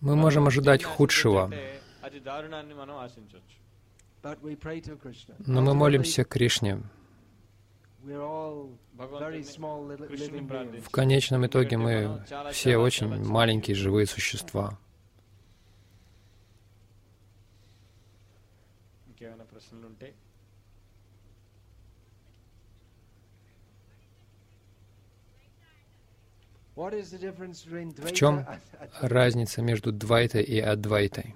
Мы 0.00 0.16
можем 0.16 0.46
ожидать 0.46 0.82
худшего. 0.82 1.50
Но 5.46 5.62
мы 5.62 5.74
молимся 5.74 6.24
Кришне. 6.24 6.82
В 10.80 10.90
конечном 10.90 11.46
итоге 11.46 11.76
мы 11.76 12.24
все 12.50 12.76
очень 12.76 13.24
маленькие 13.24 13.76
живые 13.76 14.06
существа. 14.06 14.78
Okay, 19.14 20.12
В 26.81 28.11
чем 28.13 28.33
Dvaita 28.39 28.45
and 28.45 28.61
Advaita? 28.79 29.07
разница 29.07 29.61
между 29.61 29.91
Двайтой 29.91 30.43
и 30.43 30.59
Адвайтой? 30.59 31.33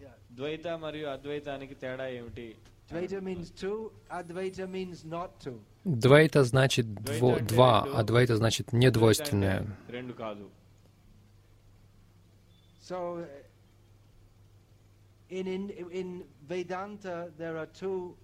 Yeah. 0.00 0.14
ద్వైత 0.38 0.66
మరియు 0.84 1.06
అద్వైతానికి 1.16 1.74
తేడా 1.82 2.06
ఏమిటి 2.18 2.46
Dvaita 2.90 3.20
means 3.28 3.48
two, 3.62 3.92
Advaita 4.20 4.66
means 4.76 5.04
not 5.04 5.30
two. 5.44 5.58
Двайта 5.84 6.40
значит 6.44 6.86
дво, 7.08 7.38
два, 7.52 7.74
а 7.96 8.02
Двайта 8.02 8.36
значит 8.36 8.72
недвойственное. 8.72 9.60
రెండు 9.96 10.14
కాదు 10.24 10.46
So, 12.88 12.98
uh, 13.18 13.24
in, 15.38 15.46
in, 15.56 15.62
in 16.00 16.08
Vedanta, 16.52 17.16
there 17.40 17.56
are 17.56 17.70
two 17.82 18.16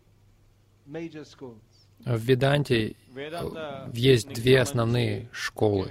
major 0.96 1.24
schools. 1.24 1.69
В 2.05 2.17
Веданте 2.17 2.95
есть 3.93 4.29
две 4.29 4.61
основные 4.61 5.29
школы. 5.31 5.87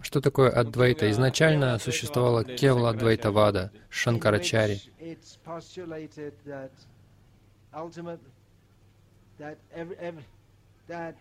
Что 0.00 0.20
такое 0.20 0.50
Адвайта? 0.50 1.10
Изначально 1.10 1.78
существовала 1.78 2.44
Кевла 2.44 2.90
Адвайтавада, 2.90 3.72
Шанкарачари. 3.88 4.80
That 10.86 11.16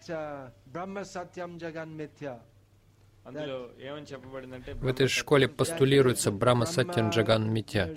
Brahma 0.74 1.06
Satyam 1.06 1.58
Jagan 1.58 1.96
Mithya 1.96 2.38
в 3.26 4.88
этой 4.88 5.08
школе 5.08 5.48
постулируется 5.48 6.32
Брама 6.32 6.66
Сатян 6.66 7.10
Джаган 7.10 7.50
Митя. 7.52 7.96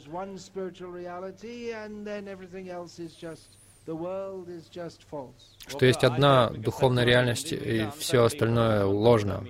Что 5.66 5.86
есть 5.86 6.04
одна 6.04 6.50
духовная 6.50 7.04
реальность, 7.04 7.52
и 7.52 7.88
все 7.98 8.24
остальное 8.24 8.84
ложно. 8.84 9.46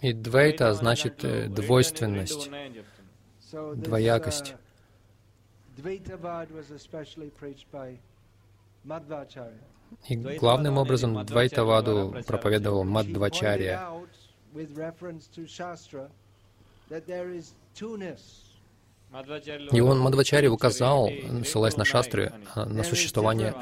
И 0.00 0.12
двейта 0.12 0.74
значит 0.74 1.24
э, 1.24 1.48
двойственность, 1.48 2.50
двоякость. 3.52 4.56
И 10.08 10.16
главным 10.16 10.78
образом 10.78 11.24
Двайтаваду 11.24 12.14
проповедовал 12.26 12.84
Мадвачария. 12.84 13.88
И 19.72 19.80
он 19.80 20.00
Мадвачарья 20.00 20.50
указал, 20.50 21.08
ссылаясь 21.44 21.76
на 21.76 21.84
шастры, 21.84 22.32
на 22.56 22.82
существование 22.82 23.54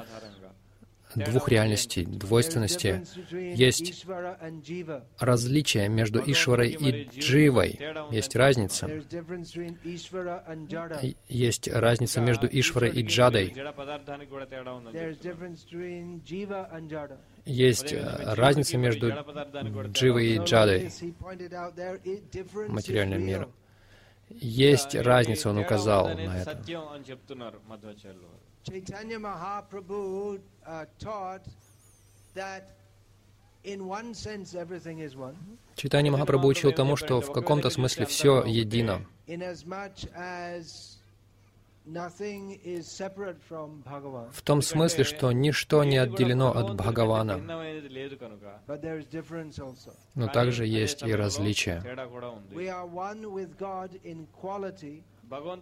двух 1.14 1.48
реальностей, 1.48 2.04
двойственности. 2.04 3.04
Есть 3.30 4.04
различие 5.18 5.88
между 5.88 6.20
Ишварой 6.20 6.70
и 6.70 7.08
Дживой. 7.18 7.78
Есть 8.10 8.36
разница. 8.36 8.88
Есть 11.28 11.68
разница 11.68 12.20
между 12.20 12.46
Ишварой 12.46 12.90
и 12.90 13.02
Джадой. 13.02 13.54
Есть 17.44 17.92
э, 17.92 18.34
разница 18.34 18.78
между 18.78 19.10
Дживой 19.88 20.26
и 20.28 20.38
Джадой, 20.38 20.90
материальным 22.68 23.26
миром. 23.26 23.52
Есть 24.30 24.94
разница, 24.94 25.50
он 25.50 25.58
указал 25.58 26.08
на 26.08 26.38
это. 26.38 26.62
Читание 35.76 36.12
Махапрабху 36.12 36.48
учил 36.48 36.72
тому, 36.72 36.96
что 36.96 37.20
в 37.20 37.32
каком-то 37.32 37.70
смысле 37.70 38.06
все 38.06 38.42
едино. 38.44 39.06
В 44.32 44.42
том 44.42 44.62
смысле, 44.62 45.04
что 45.04 45.32
ничто 45.32 45.84
не 45.84 45.96
отделено 45.98 46.56
от 46.56 46.76
Бхагавана. 46.76 47.38
Но 50.14 50.28
также 50.28 50.66
есть 50.66 51.02
и 51.02 51.12
различия. 51.12 51.82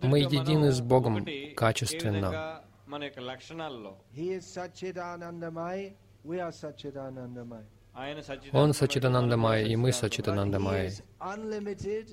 Мы 0.02 0.18
едины 0.18 0.72
с 0.72 0.80
Богом 0.80 1.26
качественно. 1.56 2.62
ఏ 2.89 2.89
విధంగా 2.89 2.91
మన 2.93 3.01
యొక్క 3.03 3.19
లక్షణాల్లో 3.31 3.91
He 4.17 4.25
is 4.37 4.43
Satchidanandamai, 4.55 5.77
we 6.25 6.37
are 6.39 6.51
Satchidanandamai. 6.63 7.63
ఆయన 7.95 8.17
Он 8.61 8.69
సచ్చిదానందమయుడు, 8.79 8.79
Сачитанандамай, 8.81 9.59
и 9.65 9.75
мы 9.75 9.89
But 9.89 9.95
he 9.95 9.99
Сачитанандамай. 10.01 10.79
is 10.87 10.95
unlimited 11.33 12.05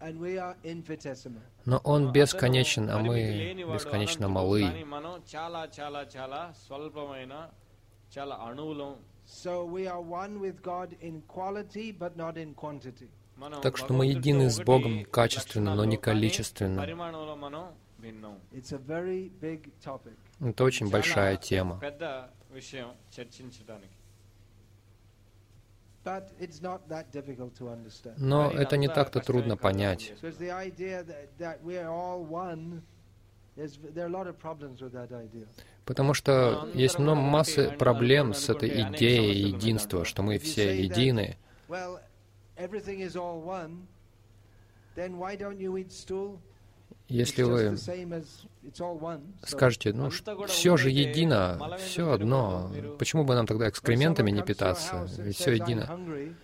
and 0.00 0.14
we 0.24 0.32
are 0.38 0.54
infinitesimal. 0.64 1.44
Но 1.66 1.76
Он 1.84 2.12
бесконечен, 2.12 2.84
а 2.88 2.96
పరిమితి 2.96 3.08
мы 3.08 3.16
లేనివాడు, 3.42 3.72
бесконечно 3.76 4.26
అనంతుడు. 4.26 4.36
малы. 4.38 4.60
కానీ 4.66 4.84
మనం 4.96 5.12
చాలా 5.34 5.62
చాలా 5.78 6.00
చాలా 6.16 6.40
స్వల్పమైన 6.64 7.32
చాలా 8.16 8.34
అణువులం 8.48 8.92
So 9.40 9.52
we 9.76 9.82
are 9.86 10.02
one 10.22 10.34
with 10.44 10.58
God 10.62 10.88
in 11.02 11.16
quality 11.34 11.86
but 12.02 12.12
not 12.16 12.36
in 12.44 12.50
quantity. 12.62 13.08
మనం 13.38 13.58
Так 13.66 13.74
что 13.80 13.90
мы 13.92 14.04
భగవంతుడితో 14.04 14.18
едины 14.20 14.46
с 14.50 14.58
ఒకటి 14.58 14.68
Богом 14.70 14.94
качественно, 15.18 15.70
но 15.78 15.84
не 15.84 15.96
లక్షణాల్లో, 15.96 16.04
కానీ 16.04 16.06
количественно. 16.08 16.78
Это 20.39 20.63
очень 20.63 20.89
большая 20.89 21.37
тема. 21.37 21.79
Но 28.17 28.51
это 28.51 28.77
не 28.77 28.87
так-то 28.89 29.19
трудно 29.21 29.55
понять. 29.57 30.13
Потому 35.85 36.13
что 36.13 36.69
есть 36.73 36.99
много 36.99 37.21
массы 37.21 37.71
проблем 37.71 38.33
с 38.33 38.49
этой 38.49 38.69
идеей 38.81 39.47
единства, 39.47 40.05
что 40.05 40.23
мы 40.23 40.39
все 40.39 40.81
едины. 40.81 41.37
Если 47.09 47.43
вы 47.43 47.77
скажете, 49.45 49.93
ну 49.93 50.09
все 50.47 50.77
же 50.77 50.89
едино, 50.89 51.77
все 51.77 52.11
одно, 52.11 52.71
почему 52.97 53.23
бы 53.23 53.35
нам 53.35 53.45
тогда 53.45 53.69
экскрементами 53.69 54.31
не 54.31 54.41
питаться? 54.41 55.07
Ведь 55.17 55.35
все 55.35 55.53
says, 55.55 55.59
"I'm 55.59 55.67
едино. 55.67 55.87
hungry," 55.87 56.35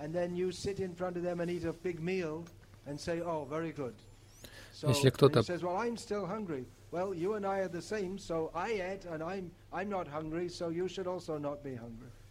and 0.00 0.12
then 0.12 0.34
you 0.34 0.50
sit 0.50 0.78
in 0.78 0.94
front 0.96 1.16
of 1.16 1.22
them 1.22 1.40
and 1.40 1.50
eat 1.50 1.64
a 1.64 1.74
big 1.82 2.00
meal 2.00 2.46
and 2.86 2.98
say, 2.98 3.20
"Oh, 3.20 3.46
very 3.48 3.74
good." 3.74 3.94
So 4.72 4.88
Если 4.88 5.10
кто-то- 5.10 5.44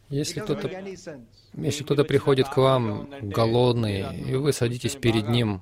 Если 0.09 0.39
кто-то. 0.41 0.67
Если 1.53 1.83
кто-то 1.83 2.03
приходит 2.03 2.49
к 2.49 2.57
вам 2.57 3.09
голодный, 3.21 4.17
и 4.17 4.35
вы 4.35 4.51
садитесь 4.51 4.95
перед 4.95 5.29
ним, 5.29 5.61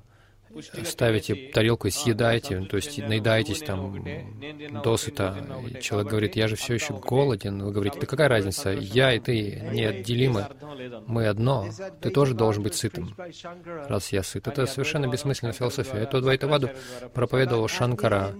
ставите 0.84 1.50
тарелку 1.52 1.88
и 1.88 1.90
съедаете, 1.90 2.60
то 2.62 2.76
есть 2.76 2.98
наедаетесь 2.98 3.60
там 3.60 4.04
досыта, 4.82 5.36
и 5.68 5.80
человек 5.80 6.10
говорит, 6.10 6.36
я 6.36 6.48
же 6.48 6.56
все 6.56 6.74
еще 6.74 6.94
голоден, 6.94 7.62
вы 7.62 7.72
говорите, 7.72 7.98
да 8.00 8.06
какая 8.06 8.28
разница, 8.28 8.70
я 8.70 9.12
и 9.12 9.20
ты 9.20 9.60
неотделимы, 9.72 10.46
мы 11.06 11.26
одно, 11.26 11.68
ты 12.00 12.10
тоже 12.10 12.34
должен 12.34 12.62
быть 12.62 12.74
сытым, 12.74 13.14
раз 13.88 14.12
я 14.12 14.22
сыт. 14.22 14.46
Это 14.46 14.66
совершенно 14.66 15.06
бессмысленная 15.06 15.52
философия. 15.52 15.98
Эту 15.98 16.18
Адвайтаваду 16.18 16.70
проповедовал 17.14 17.68
Шанкара. 17.68 18.34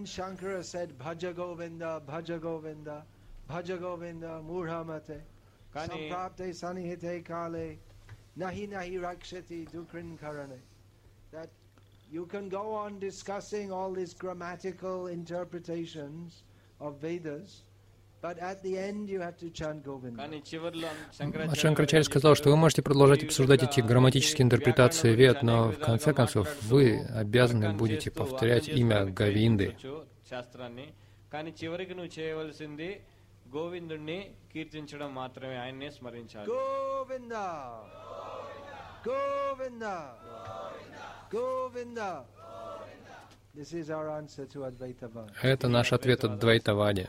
That 11.32 11.48
You 12.10 12.26
can 12.26 12.48
go 12.48 12.74
on 12.74 12.98
discussing 12.98 13.70
all 13.70 13.92
these 13.92 14.14
grammatical 14.14 15.06
interpretations 15.06 16.42
of 16.80 17.00
Vedas. 17.00 17.62
А 18.22 18.34
Шанкарачарь 21.54 22.02
сказал, 22.02 22.34
что 22.34 22.50
вы 22.50 22.56
можете 22.56 22.82
продолжать 22.82 23.24
обсуждать 23.24 23.62
эти 23.62 23.80
грамматические 23.80 24.44
интерпретации 24.44 25.14
вед, 25.14 25.42
но 25.42 25.70
в 25.70 25.78
конце 25.78 26.12
концов 26.12 26.46
вы 26.64 27.00
обязаны 27.14 27.72
будете 27.72 28.10
повторять 28.10 28.68
имя 28.68 29.06
Говинды. 29.06 29.74
Говинда! 37.00 37.80
Говинда! 39.02 40.69
Govinda! 41.29 41.31
Govinda! 41.31 42.25
Govinda! 42.35 43.17
This 43.55 43.73
is 43.73 43.89
our 43.89 44.07
answer 44.19 44.45
to 44.53 44.57
Advaita 44.69 45.07
Vada. 45.13 45.31
Это 45.41 45.67
наш 45.67 45.91
ответ 45.93 46.23
от 46.23 46.39
Двайтавади. 46.39 47.07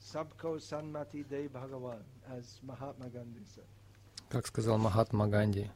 Sabko 0.00 0.58
Sanmati 0.60 1.24
De 1.28 1.48
Bhagavan, 1.48 2.02
as 2.30 2.60
Mahatma 2.66 3.08
Gandhi 3.12 3.44
said. 3.54 3.64
Как 4.28 4.46
сказал 4.46 4.78
Махатма 4.78 5.26
Ганди. 5.28 5.70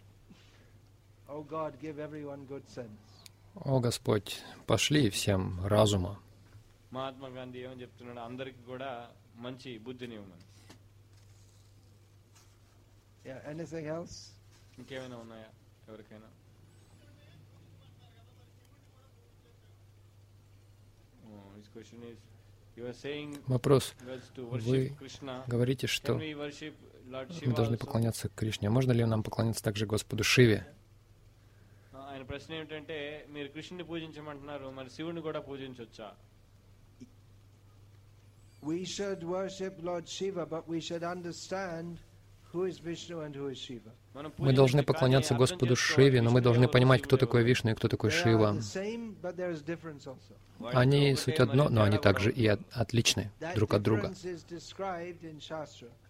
Oh 1.28 1.42
God, 1.42 1.74
give 1.80 1.98
everyone 1.98 2.46
good 2.46 2.66
sense. 2.68 3.00
О 3.54 3.80
Господь, 3.80 4.40
пошли 4.66 5.10
всем 5.10 5.42
разума. 5.66 6.14
మహాత్మా 6.96 7.28
గాంధీ 7.36 7.58
ఏమని 7.64 7.82
చెప్తున్నాడు 7.84 8.20
అందరికి 8.28 8.60
కూడా 8.68 8.90
మంచి 9.44 9.70
బుద్ధిని 9.86 10.14
ఇవ్వమని 10.18 10.44
Yeah, 13.24 13.40
anything 13.52 13.86
else? 13.96 14.16
ఇంకేమైనా 14.80 15.16
ఉన్నాయా 15.24 15.48
ఎవరికైనా 15.88 16.28
his 21.58 21.70
question 21.76 22.04
is 22.12 22.24
You 22.76 22.84
are 22.88 22.98
saying 23.04 23.30
Вопрос. 23.52 23.84
was 24.08 24.26
to 24.36 24.42
worship 24.50 24.68
Вы 24.72 24.80
Krishna. 25.00 25.32
говорите, 25.54 25.86
Can 25.86 25.94
что 25.94 26.12
we 26.18 26.28
worship 26.42 26.74
Lord 27.14 27.28
мы 27.30 27.36
Shiva 27.38 27.54
должны 27.60 27.76
also? 27.76 27.84
поклоняться 27.84 28.28
Кришне. 28.40 28.68
А 28.68 28.70
можно 28.70 28.92
ли 28.92 29.04
нам 29.04 29.22
поклоняться 29.28 29.62
также 29.68 29.84
Господу 29.94 30.22
Шиве? 30.32 30.58
ఆ, 31.92 31.98
ఆయన 32.10 32.24
ప్రశ్న 32.30 32.50
ఏమిటంటే 32.58 32.98
మీరు 33.34 33.48
కృష్ణుని 33.54 33.84
పూజించమంటున్నారు 33.90 34.68
మరి 34.78 34.90
శివుని 34.96 35.22
కూడా 35.28 35.40
పూజించవచ్చా 35.50 36.08
We 38.62 38.78
should 38.94 39.20
worship 39.36 39.74
Lord 39.88 40.06
Shiva, 40.16 40.44
but 40.54 40.64
we 40.72 40.78
should 40.86 41.04
understand 41.16 41.90
мы 44.37 44.53
должны 44.53 44.83
поклоняться 44.83 45.33
Господу 45.33 45.75
Шиве, 45.75 46.21
но 46.21 46.29
мы 46.29 46.41
должны 46.41 46.67
понимать, 46.67 47.01
кто 47.01 47.17
такой 47.17 47.43
Вишну 47.43 47.71
и 47.71 47.73
кто 47.73 47.87
такой 47.87 48.11
Шива. 48.11 48.57
Они 50.71 51.15
суть 51.15 51.39
одно, 51.39 51.69
но 51.69 51.81
они 51.83 51.97
также 51.97 52.31
и 52.31 52.47
отличны 52.71 53.31
друг 53.55 53.73
от 53.73 53.81
друга. 53.81 54.13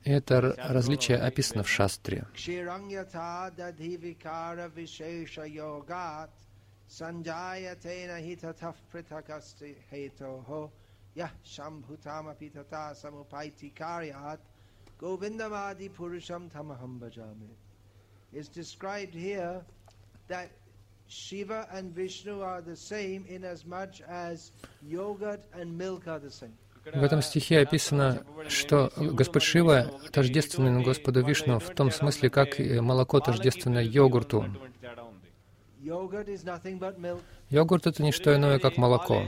Это 0.03 0.55
различие 0.57 1.17
описано 1.17 1.63
в 1.63 1.69
шастре. 1.69 2.27
Санджаятена 6.89 8.19
Govindamadi 15.03 15.89
Purusham 15.89 16.49
Tamaham 16.49 16.97
Bhajami. 16.97 17.51
It's 18.31 18.47
described 18.47 19.13
here 19.13 19.61
that 20.29 20.49
Shiva 21.09 21.67
and 21.73 21.93
Vishnu 21.93 22.41
are 22.41 22.61
the 22.61 22.77
same 22.77 23.25
in 23.27 23.43
as 23.43 23.65
much 23.65 24.01
as 24.07 24.53
yogurt 24.81 25.41
and 25.59 25.77
milk 25.77 26.07
are 26.07 26.19
the 26.19 26.31
same. 26.31 26.55
В 26.85 27.03
этом 27.03 27.21
стихе 27.21 27.59
описано, 27.59 28.25
что 28.47 28.91
Господь 28.97 29.43
Шива 29.43 29.91
тождественен 30.11 30.83
Господу 30.83 31.23
Вишну 31.23 31.59
в 31.59 31.69
том 31.69 31.91
смысле, 31.91 32.29
как 32.29 32.59
молоко 32.59 33.19
тождественно 33.19 33.79
йогурту. 33.79 34.45
Йогурт— 35.81 36.27
это 37.87 38.03
не 38.03 38.11
что 38.11 38.35
иное, 38.35 38.59
как 38.59 38.77
молоко. 38.77 39.23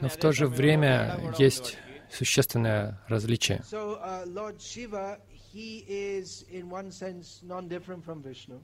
Но 0.00 0.08
в 0.08 0.16
то 0.16 0.32
же 0.32 0.46
время 0.46 1.34
есть 1.38 1.78
существенное 2.10 3.00
различие. 3.08 3.62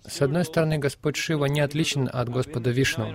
С 0.06 0.22
одной 0.22 0.44
стороны, 0.44 0.78
Господь 0.78 1.16
Шива 1.16 1.46
не 1.46 1.60
отличен 1.60 2.08
от 2.12 2.28
Господа 2.28 2.70
Вишну, 2.70 3.14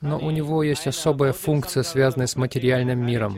но 0.00 0.18
у 0.18 0.30
него 0.30 0.62
есть 0.62 0.86
особая 0.86 1.32
функция, 1.32 1.82
связанная 1.82 2.26
с 2.26 2.36
материальным 2.36 3.04
миром 3.04 3.36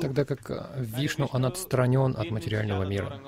тогда 0.00 0.24
как 0.24 0.50
э, 0.50 0.64
Вишну, 0.76 1.28
он 1.32 1.44
отстранен 1.44 2.14
от 2.16 2.30
материального 2.30 2.84
мира. 2.84 3.20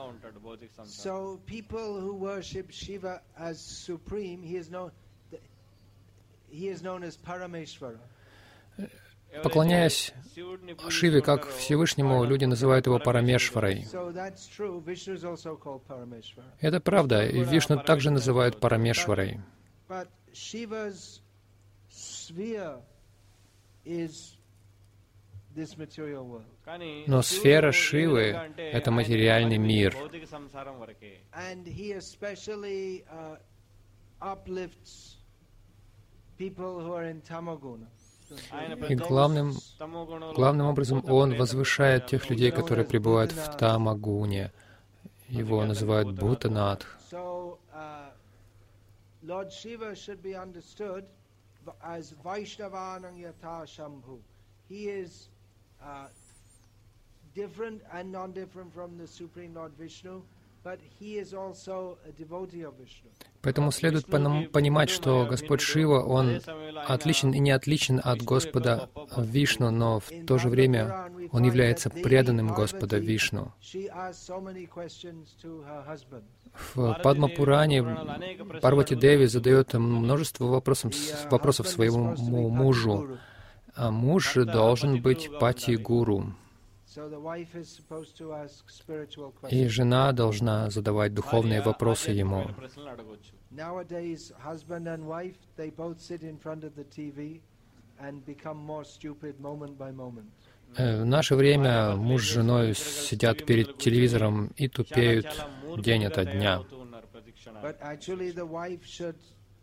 Поклоняясь 9.42 10.12
Шиве 10.88 11.22
как 11.22 11.48
Всевышнему, 11.48 12.24
люди 12.24 12.46
называют 12.46 12.86
его 12.86 12.98
Парамешварой. 12.98 13.86
Это 16.61 16.80
правда, 16.80 17.24
и 17.26 17.44
Вишну 17.44 17.80
также 17.80 18.11
называют 18.11 18.59
Парамешварой. 18.59 19.40
Но 27.06 27.22
сфера 27.22 27.72
Шивы— 27.72 28.22
это 28.56 28.90
материальный 28.90 29.58
мир. 29.58 29.96
И 38.88 38.94
главным, 38.94 39.54
главным 40.34 40.66
образом 40.66 41.04
он 41.08 41.36
возвышает 41.36 42.06
тех 42.06 42.30
людей, 42.30 42.50
которые 42.50 42.86
пребывают 42.86 43.32
в 43.32 43.56
Тамагуне. 43.56 44.52
Его 45.28 45.64
называют 45.64 46.12
Бутанатх. 46.12 46.98
As 51.82 52.14
Vaishnavanang 52.24 53.18
Yatha 53.18 53.66
Shambhu. 53.66 54.18
He 54.68 54.88
is 54.88 55.28
uh, 55.83 56.09
different 57.35 57.83
and 57.93 58.12
non-different 58.12 58.72
from 58.72 58.99
the 58.99 59.07
Supreme 59.07 59.55
Lord 59.55 59.72
Vishnu, 59.78 60.22
but 60.62 60.78
he 60.99 61.18
is 61.18 61.33
also 61.33 61.97
a 62.09 62.12
devotee 62.12 62.62
of 62.62 62.74
Vishnu. 62.78 63.11
Поэтому 63.43 63.72
следует 63.72 64.07
понимать, 64.07 64.91
что 64.91 65.24
Господь 65.24 65.62
Шива, 65.62 66.03
Он 66.03 66.41
отличен 66.87 67.33
и 67.33 67.39
не 67.39 67.53
отличен 67.53 68.01
от 68.05 68.22
Господа 68.22 68.91
Вишну, 69.16 69.70
но 69.70 70.01
в 70.01 70.11
то 70.26 70.37
же 70.37 70.51
время 70.51 71.11
Он 71.33 71.45
является 71.45 71.89
преданным 71.89 72.49
Господа 72.49 72.99
Вишну. 72.99 73.53
В 76.74 77.01
Падма-Пуране 77.03 77.83
Парвати 78.61 78.97
Деви 78.97 79.26
задает 79.26 79.72
множество 79.74 80.47
вопросов, 80.47 80.93
uh, 80.93 81.31
вопросов 81.31 81.68
своему 81.68 82.16
мужу 82.49 83.18
а 83.81 83.91
муж 83.91 84.35
должен 84.35 85.01
быть 85.01 85.31
пати-гуру. 85.41 86.35
И 89.51 89.68
жена 89.68 90.12
должна 90.12 90.68
задавать 90.70 91.14
духовные 91.14 91.62
вопросы 91.62 92.11
ему. 92.11 92.47
Э, 100.76 101.03
в 101.03 101.07
наше 101.07 101.35
время 101.35 101.97
муж 101.97 102.22
с 102.22 102.33
женой 102.35 102.74
сидят 102.74 103.47
перед 103.47 103.78
телевизором 103.78 104.53
и 104.57 104.68
тупеют 104.68 105.26
день 105.78 106.05
ото 106.05 106.24
дня. 106.26 106.62
But 107.62 107.78
actually 107.81 108.31
the 108.33 108.47
wife 108.47 108.85
should, 108.85 109.16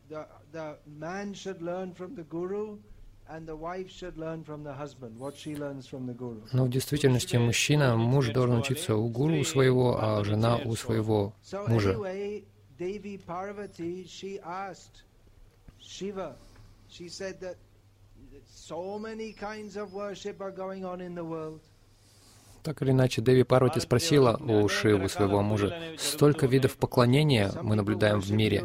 the, 0.09 0.26
the 0.51 0.78
man 0.86 1.34
should 1.34 1.61
learn 1.61 1.93
from 1.93 2.15
the 2.15 2.24
guru 2.24 2.80
and 3.30 3.45
the 3.45 3.55
wife 3.55 3.89
should 3.91 4.17
learn 4.17 4.43
from 4.43 4.63
the 4.63 4.73
husband 4.73 5.17
what 5.19 5.36
she 5.36 5.55
learns 5.55 5.88
from 5.88 6.05
the 6.05 6.13
guru. 6.13 6.41
Но 6.53 6.65
в 6.65 6.69
действительности 6.69 7.38
мужчина, 7.38 7.95
муж 7.95 8.30
должен 8.30 8.57
учиться 8.59 8.95
у 8.95 9.07
гуру 9.09 9.43
своего, 9.43 9.97
а 10.01 10.23
жена 10.23 10.57
у 10.57 10.75
своего 10.75 11.34
So 11.43 11.67
мужа. 11.67 11.93
anyway, 11.93 12.43
Devi 12.78 13.17
Parvati, 13.17 14.05
she 14.07 14.39
asked 14.41 15.03
Shiva, 15.80 16.36
she 16.89 17.09
said 17.09 17.39
that 17.41 17.57
so 18.49 18.97
many 18.99 19.34
kinds 19.34 19.78
of 19.78 19.93
worship 19.93 20.41
are 20.41 20.51
going 20.51 20.86
on 20.86 21.01
in 21.01 21.15
the 21.15 21.23
world. 21.23 21.61
Так 22.63 22.82
или 22.82 22.91
иначе, 22.91 23.21
Деви 23.21 23.43
Парвати 23.43 23.80
спросила 23.80 24.36
у 24.38 24.67
Шивы, 24.67 25.07
своего 25.07 25.41
мужа, 25.41 25.73
«Столько 25.97 26.47
видов 26.47 26.75
поклонения 26.75 27.51
мы 27.61 27.75
наблюдаем 27.75 28.19
в 28.19 28.30
worship 28.30 28.36
мире. 28.36 28.63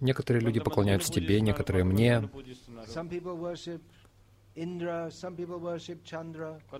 Некоторые 0.00 0.42
люди 0.42 0.60
поклоняются 0.60 1.12
тебе, 1.12 1.40
некоторые 1.40 1.84
мне. 1.84 2.28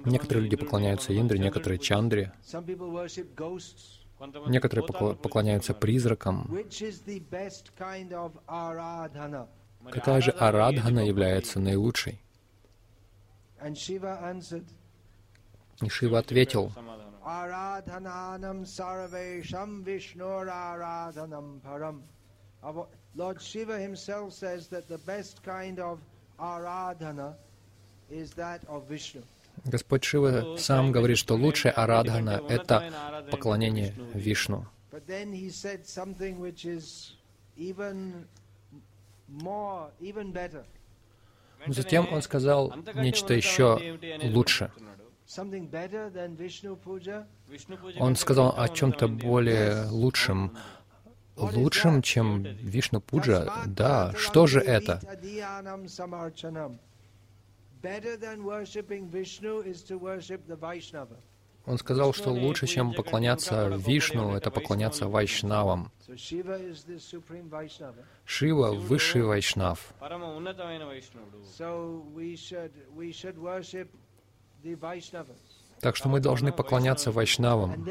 Некоторые 0.04 0.44
люди 0.44 0.56
поклоняются 0.56 1.12
Индре, 1.12 1.38
некоторые 1.38 1.78
Чандре. 1.78 2.32
Некоторые 4.46 4.86
поклоняются 4.86 5.74
призракам. 5.74 6.56
Какая 9.90 10.20
же 10.20 10.30
арадхана 10.30 11.00
является 11.00 11.60
наилучшей? 11.60 12.20
И 15.82 15.88
Шива 15.88 16.18
ответил, 16.18 16.72
арадхананам 17.22 18.64
сарвешам 18.66 19.82
вишнурарадханам 19.82 21.60
парам. 21.60 22.04
Lord 23.16 23.40
Shiva 23.40 23.78
himself 23.78 24.32
says 24.32 24.68
that 24.68 24.88
the 24.88 24.98
best 24.98 25.42
kind 25.42 25.78
of 25.78 26.00
aradhana 26.38 27.34
is 28.10 28.32
that 28.32 28.64
of 28.68 28.88
Vishnu. 28.88 29.22
Господь 29.64 30.04
Шива 30.04 30.56
сам 30.58 30.92
говорит, 30.92 31.16
что 31.18 31.36
лучшая 31.36 31.72
арадхана— 31.72 32.42
это 32.48 32.92
поклонение 33.30 33.94
Вишну. 34.14 34.66
Но 41.66 41.72
затем 41.72 42.12
он 42.12 42.22
сказал 42.22 42.74
нечто 42.94 43.32
еще 43.34 43.98
лучше. 44.22 44.70
Он 47.98 48.16
сказал 48.16 48.54
о 48.58 48.68
чем-то 48.68 49.08
более 49.08 49.86
лучшем, 49.86 50.56
лучшим, 51.37 52.03
чем 52.03 52.43
Вишну 52.43 53.01
Пуджа? 53.01 53.53
Да, 53.66 54.12
что 54.16 54.47
же 54.47 54.61
это? 54.61 55.01
Он 61.66 61.78
сказал, 61.78 62.12
что 62.12 62.30
лучше, 62.30 62.66
чем 62.66 62.93
поклоняться 62.93 63.68
Вишну, 63.68 64.35
это 64.35 64.51
поклоняться 64.51 65.09
Вайшнавам. 65.09 65.91
Шива— 68.26 68.72
высший 68.89 69.22
Вайшнав. 69.22 69.95
Так 75.80 75.97
что 75.97 76.09
мы 76.09 76.20
должны 76.20 76.53
поклоняться 76.53 77.11
Вайшнавам. 77.11 77.85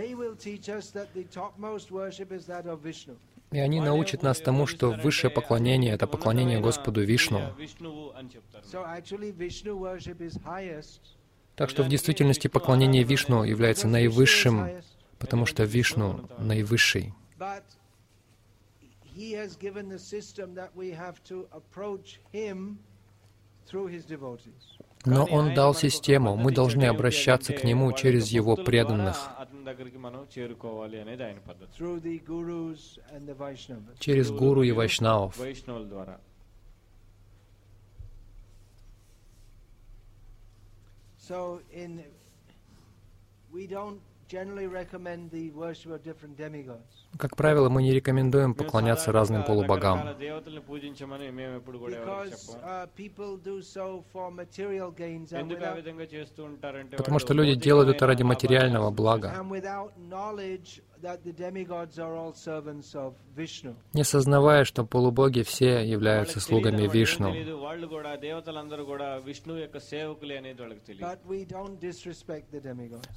И 3.53 3.59
они 3.59 3.79
научат 3.79 4.23
нас 4.23 4.39
тому, 4.39 4.65
что 4.65 4.89
высшее 4.89 5.31
поклонение— 5.31 5.93
это 5.93 6.07
поклонение 6.07 6.59
Господу 6.59 7.03
Вишну. 7.03 7.41
Так 11.55 11.69
что 11.69 11.83
в 11.83 11.87
действительности 11.87 12.47
поклонение 12.47 13.03
Вишну 13.03 13.43
является 13.43 13.87
наивысшим, 13.87 14.81
потому 15.19 15.45
что 15.45 15.65
Вишну 15.65 16.27
наивысший. 16.39 17.13
Но 25.05 25.25
Он 25.25 25.53
дал 25.53 25.75
систему, 25.75 26.35
мы 26.35 26.51
должны 26.51 26.85
обращаться 26.85 27.53
к 27.53 27.63
Нему 27.63 27.91
через 27.91 28.29
Его 28.29 28.55
преданных, 28.55 29.17
через 33.99 34.31
гуру 34.31 34.63
и 34.63 34.71
вайшнавов. 34.71 35.37
So 41.25 41.61
in, 41.71 42.03
we 43.49 43.65
don't 43.65 44.01
как 47.17 47.35
правило, 47.35 47.69
мы 47.69 47.83
не 47.83 47.91
рекомендуем 47.93 48.53
поклоняться 48.55 49.11
разным 49.11 49.43
полубогам, 49.43 49.99
потому 56.97 57.19
что 57.19 57.33
люди 57.33 57.55
делают 57.55 57.89
это 57.89 58.07
ради 58.07 58.23
материального 58.23 58.89
блага 58.91 59.33
не 63.93 64.03
сознавая, 64.03 64.63
что 64.63 64.85
полубоги 64.85 65.41
все 65.41 65.85
являются 65.85 66.39
слугами 66.39 66.87
Вишну. 66.87 67.33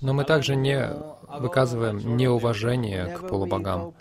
Но 0.01 0.12
мы 0.14 0.24
также 0.24 0.57
не 0.57 0.91
выказываем 1.39 2.16
неуважение 2.16 3.07
к 3.16 3.28
полубогам. 3.28 3.95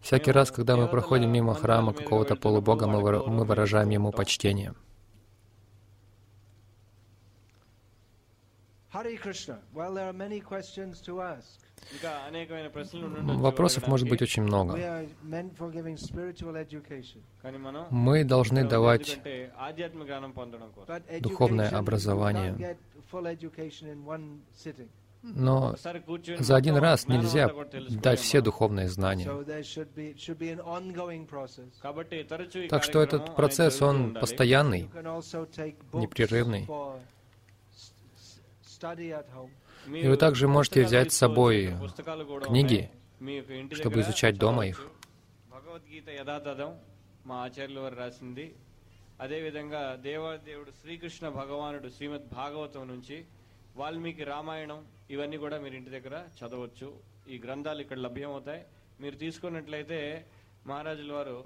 Всякий 0.00 0.30
раз, 0.32 0.50
когда 0.50 0.76
мы 0.76 0.88
проходим 0.88 1.30
мимо 1.30 1.54
храма 1.54 1.92
какого-то 1.92 2.36
полубога, 2.36 2.86
мы 2.86 3.44
выражаем 3.44 3.90
ему 3.90 4.12
почтение. 4.12 4.74
Hare 8.92 9.16
Krishna. 9.16 9.58
Well, 9.72 9.94
there 9.94 10.08
are 10.08 10.12
many 10.12 10.40
questions 10.40 11.00
to 11.02 11.22
ask. 11.22 11.60
Вопросов 13.22 13.86
может 13.86 14.08
быть 14.08 14.22
очень 14.22 14.42
много. 14.42 14.78
Мы 17.90 18.24
должны 18.24 18.68
давать 18.68 19.18
духовное 21.20 21.68
образование, 21.70 22.76
но 25.22 25.74
за 26.38 26.56
один 26.56 26.76
раз 26.76 27.06
нельзя 27.08 27.50
дать 28.02 28.20
все 28.20 28.40
духовные 28.40 28.88
знания. 28.88 29.26
Так 32.68 32.82
что 32.82 33.02
этот 33.02 33.36
процесс, 33.36 33.82
он 33.82 34.14
постоянный, 34.14 34.90
непрерывный. 35.92 36.68
И 39.95 40.07
вы 40.07 40.17
также 40.17 40.47
можете 40.47 40.83
взять 40.83 41.11
с 41.11 41.17
собой 41.17 41.55
పుస్తకాలు 41.81 42.23
కూడా 42.25 42.45
книги, 42.47 42.77
ఉన్నాయి. 42.77 42.89
మీ 43.21 43.33
యొక్క 43.35 43.51
ఇంటి 43.53 43.75
чтобы 43.75 43.93
దగ్గర 43.93 44.05
изучать 44.05 44.35
дома 44.37 44.63
их. 44.65 44.77
చదవచ్చు. 44.77 44.93
భగవద్గీత 45.55 46.07
యథాతథం 46.17 46.71
మా 47.25 47.35
ఆచార్యుల 47.45 47.79
వారు 47.79 47.95
రాసింది 47.95 48.45
అదేవిధంగా 49.19 49.81
దేవాదేవుడు 50.05 50.71
శ్రీకృష్ణ 50.79 51.25
భగవానుడు 51.37 51.89
శ్రీమద్ 51.95 52.27
భాగవతం 52.33 52.83
నుంచి 52.87 53.17
వాల్మీకి 53.75 54.23
రామాయణం 54.25 54.79
ఇవన్నీ 55.11 55.37
కూడా 55.37 55.57
మీరు 55.63 55.75
ఇంటి 55.75 55.91
దగ్గర 55.95 56.15
చదవచ్చు 56.39 56.89
ఈ 57.27 57.37
గ్రంథాలు 57.45 57.81
ఇక్కడ 57.85 57.99
లభ్యమవుతాయి 57.99 58.61
మీరు 59.01 59.15
తీసుకున్నట్లయితే 59.23 59.99
మహారాజుల 60.67 61.11
వారు 61.13 61.37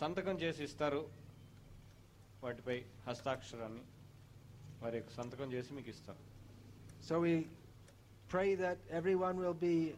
సంతకం 0.00 0.36
చేసి 0.42 0.62
ఇస్తారు 0.68 1.02
వాటిపై 2.42 2.78
హస్తాక్షరాన్ని 3.06 3.84
వారి 4.82 4.96
యొక్క 4.96 5.12
సంతకం 5.12 5.48
చేసి 5.54 5.70
మీకు 5.72 5.90
ఇస్తారు 5.90 6.22
So 7.01 7.19
we 7.19 7.47
pray 8.29 8.55
that 8.55 8.77
everyone 8.91 9.37
will 9.37 9.53
be. 9.53 9.95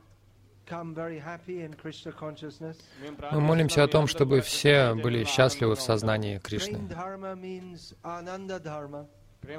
Мы 3.32 3.42
молимся 3.42 3.84
о 3.84 3.88
том, 3.88 4.08
чтобы 4.08 4.40
все 4.40 4.96
были 4.96 5.26
счастливы 5.26 5.76
в 5.76 5.82
сознании 5.82 6.38
Кришны. 6.40 6.80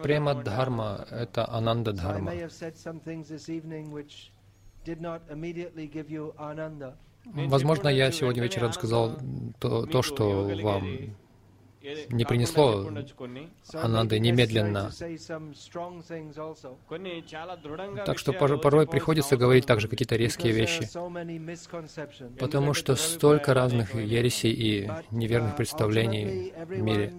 Према 0.02 0.34
Дхарма— 0.34 1.06
это 1.10 1.46
Ананда 1.50 1.92
Дхарма. 1.92 2.32
Возможно, 7.26 7.88
я 7.88 8.10
сегодня 8.12 8.42
вечером 8.42 8.72
сказал 8.72 9.18
то, 9.60 9.84
то 9.86 10.02
что 10.02 10.48
вам 10.62 10.86
не 12.08 12.24
принесло 12.24 12.90
Ананды 13.72 14.18
немедленно. 14.18 14.90
Так 18.06 18.18
что 18.18 18.32
порой 18.32 18.86
приходится 18.86 19.36
говорить 19.36 19.66
также 19.66 19.88
какие-то 19.88 20.16
резкие 20.16 20.52
вещи, 20.52 20.88
потому 22.38 22.74
что 22.74 22.96
столько 22.96 23.54
разных 23.54 23.94
ересей 23.94 24.52
и 24.52 24.90
неверных 25.10 25.56
представлений 25.56 26.52
в 26.64 26.80
мире. 26.80 27.12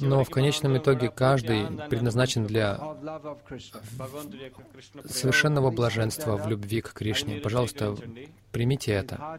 Но 0.00 0.24
в 0.24 0.30
конечном 0.30 0.78
итоге 0.78 1.10
каждый 1.10 1.66
предназначен 1.88 2.46
для 2.46 2.78
совершенного 5.06 5.70
блаженства 5.70 6.36
в 6.36 6.48
любви 6.48 6.80
к 6.80 6.92
Кришне. 6.92 7.38
Пожалуйста, 7.38 7.96
примите 8.52 8.92
это 8.92 9.38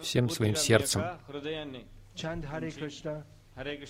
всем 0.00 0.30
своим 0.30 0.56
сердцем. 0.56 1.02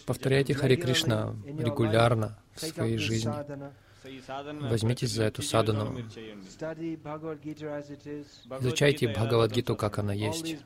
Повторяйте 0.07 0.55
Хари 0.55 0.77
Кришна 0.77 1.35
регулярно 1.45 2.39
в 2.55 2.61
своей 2.61 2.99
жизни. 2.99 3.33
Возьмитесь 4.69 5.13
за 5.13 5.25
эту 5.25 5.43
садану. 5.43 5.99
Изучайте 8.61 9.09
Бхагавадгиту, 9.09 9.77
как 9.77 9.99
она 9.99 10.13
есть. 10.13 10.57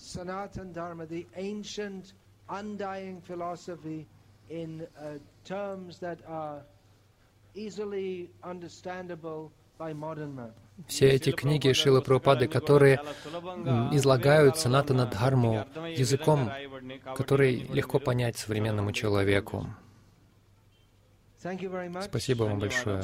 Sanatan 0.00 0.72
Dharma, 0.72 1.06
the 1.06 1.26
ancient, 1.36 2.14
undying 2.48 3.20
philosophy 3.20 4.06
in 4.48 4.86
uh, 4.98 5.18
terms 5.44 5.98
that 5.98 6.18
are 6.26 6.62
easily 7.54 8.30
understandable 8.42 9.52
by 9.78 9.92
modern 9.92 10.34
man. 10.34 10.52
Все 10.88 11.10
эти 11.10 11.30
книги 11.30 11.70
Шилы 11.72 12.00
Прабхупады, 12.00 12.48
которые 12.48 13.00
излагают 13.92 14.56
Санатана 14.56 15.04
Дхарму 15.04 15.66
языком, 15.94 16.50
который 17.14 17.66
легко 17.68 17.98
понять 17.98 18.38
современному 18.38 18.92
человеку. 18.92 19.66
Спасибо 21.38 22.44
вам 22.44 22.58
большое. 22.58 23.02